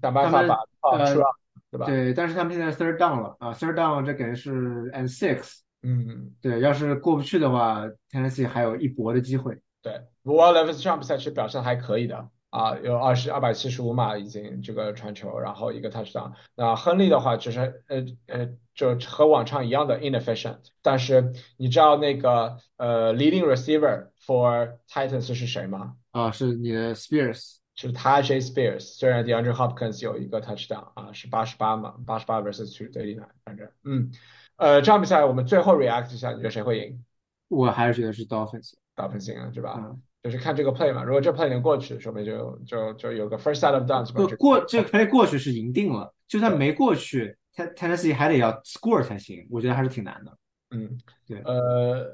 [0.00, 0.56] 想办法把
[0.90, 1.26] 啊是吧？
[1.70, 1.86] 对吧？
[1.86, 9.58] 对，但是他们现在 third down 了啊，third down 这给是 and six，嗯，对，要是过不去的话，Tennessee 还有一搏的机会。
[9.80, 16.32] 对，不过 Levis 这场比赛其实表现还可以的啊，有二十二百七十五码已经这个传球，然后一个 touchdown。
[16.54, 20.58] 那亨利的话，就是呃呃，就和往常一样的 inefficient。
[20.82, 25.94] 但是你知道那个呃 leading receiver for Titans 是谁吗？
[26.10, 27.61] 啊，是你的 Spears。
[27.74, 34.12] 就是他 J Spears，虽然 DeAndre Hopkins 有一个 touchdown 啊，是八十八嘛，八十八 versus two 最厉害，反正嗯，
[34.56, 37.02] 呃，这场比赛我们最后 react 一下，你觉得谁会赢？
[37.48, 39.74] 我还是觉得是 Dolphins，Dolphins 赢了，对吧？
[39.78, 44.12] 嗯，就是看这个 play 嘛，如果这 play 能过去，说明就就就有个 first set of downs。
[44.12, 50.38] 过过这个 play 过去是赢定了，就算没过去，Tennessee 还得要 score 才行，我觉得还是挺难的。
[50.70, 52.12] 嗯，对，呃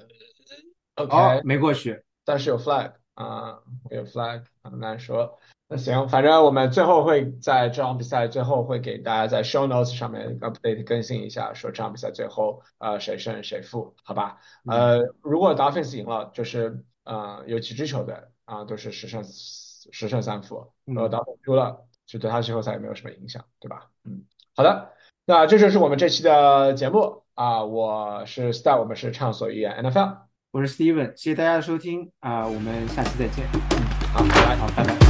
[0.95, 2.93] ，OK，没过去，但是有 flag。
[3.19, 3.59] 啊，
[3.91, 5.39] 有 flag 很难说。
[5.67, 14.39] 那行，反正我们最后会在这场比赛最后会给大家在 show notes 上面 update 更新一下，说这场比赛最后呃谁胜谁负，好吧？
[14.71, 18.15] 呃，如果 Dolphins 赢了，就是呃有几支球队
[18.45, 23.91] 啊都是十胜十胜三负，如果 Dolphins 输了，就对他季后赛也没有什么影响，对吧？
[24.05, 24.25] 嗯，
[24.55, 24.93] 好的，
[25.27, 30.28] 那这就是我们这期的节目啊，我是 Star，我们是畅所欲言 NFL，
[30.59, 33.47] 我是 Steven，谢谢大家的收听啊，我们下期再见。
[33.53, 33.81] 嗯
[34.13, 35.08] 好，拜拜，好，拜拜。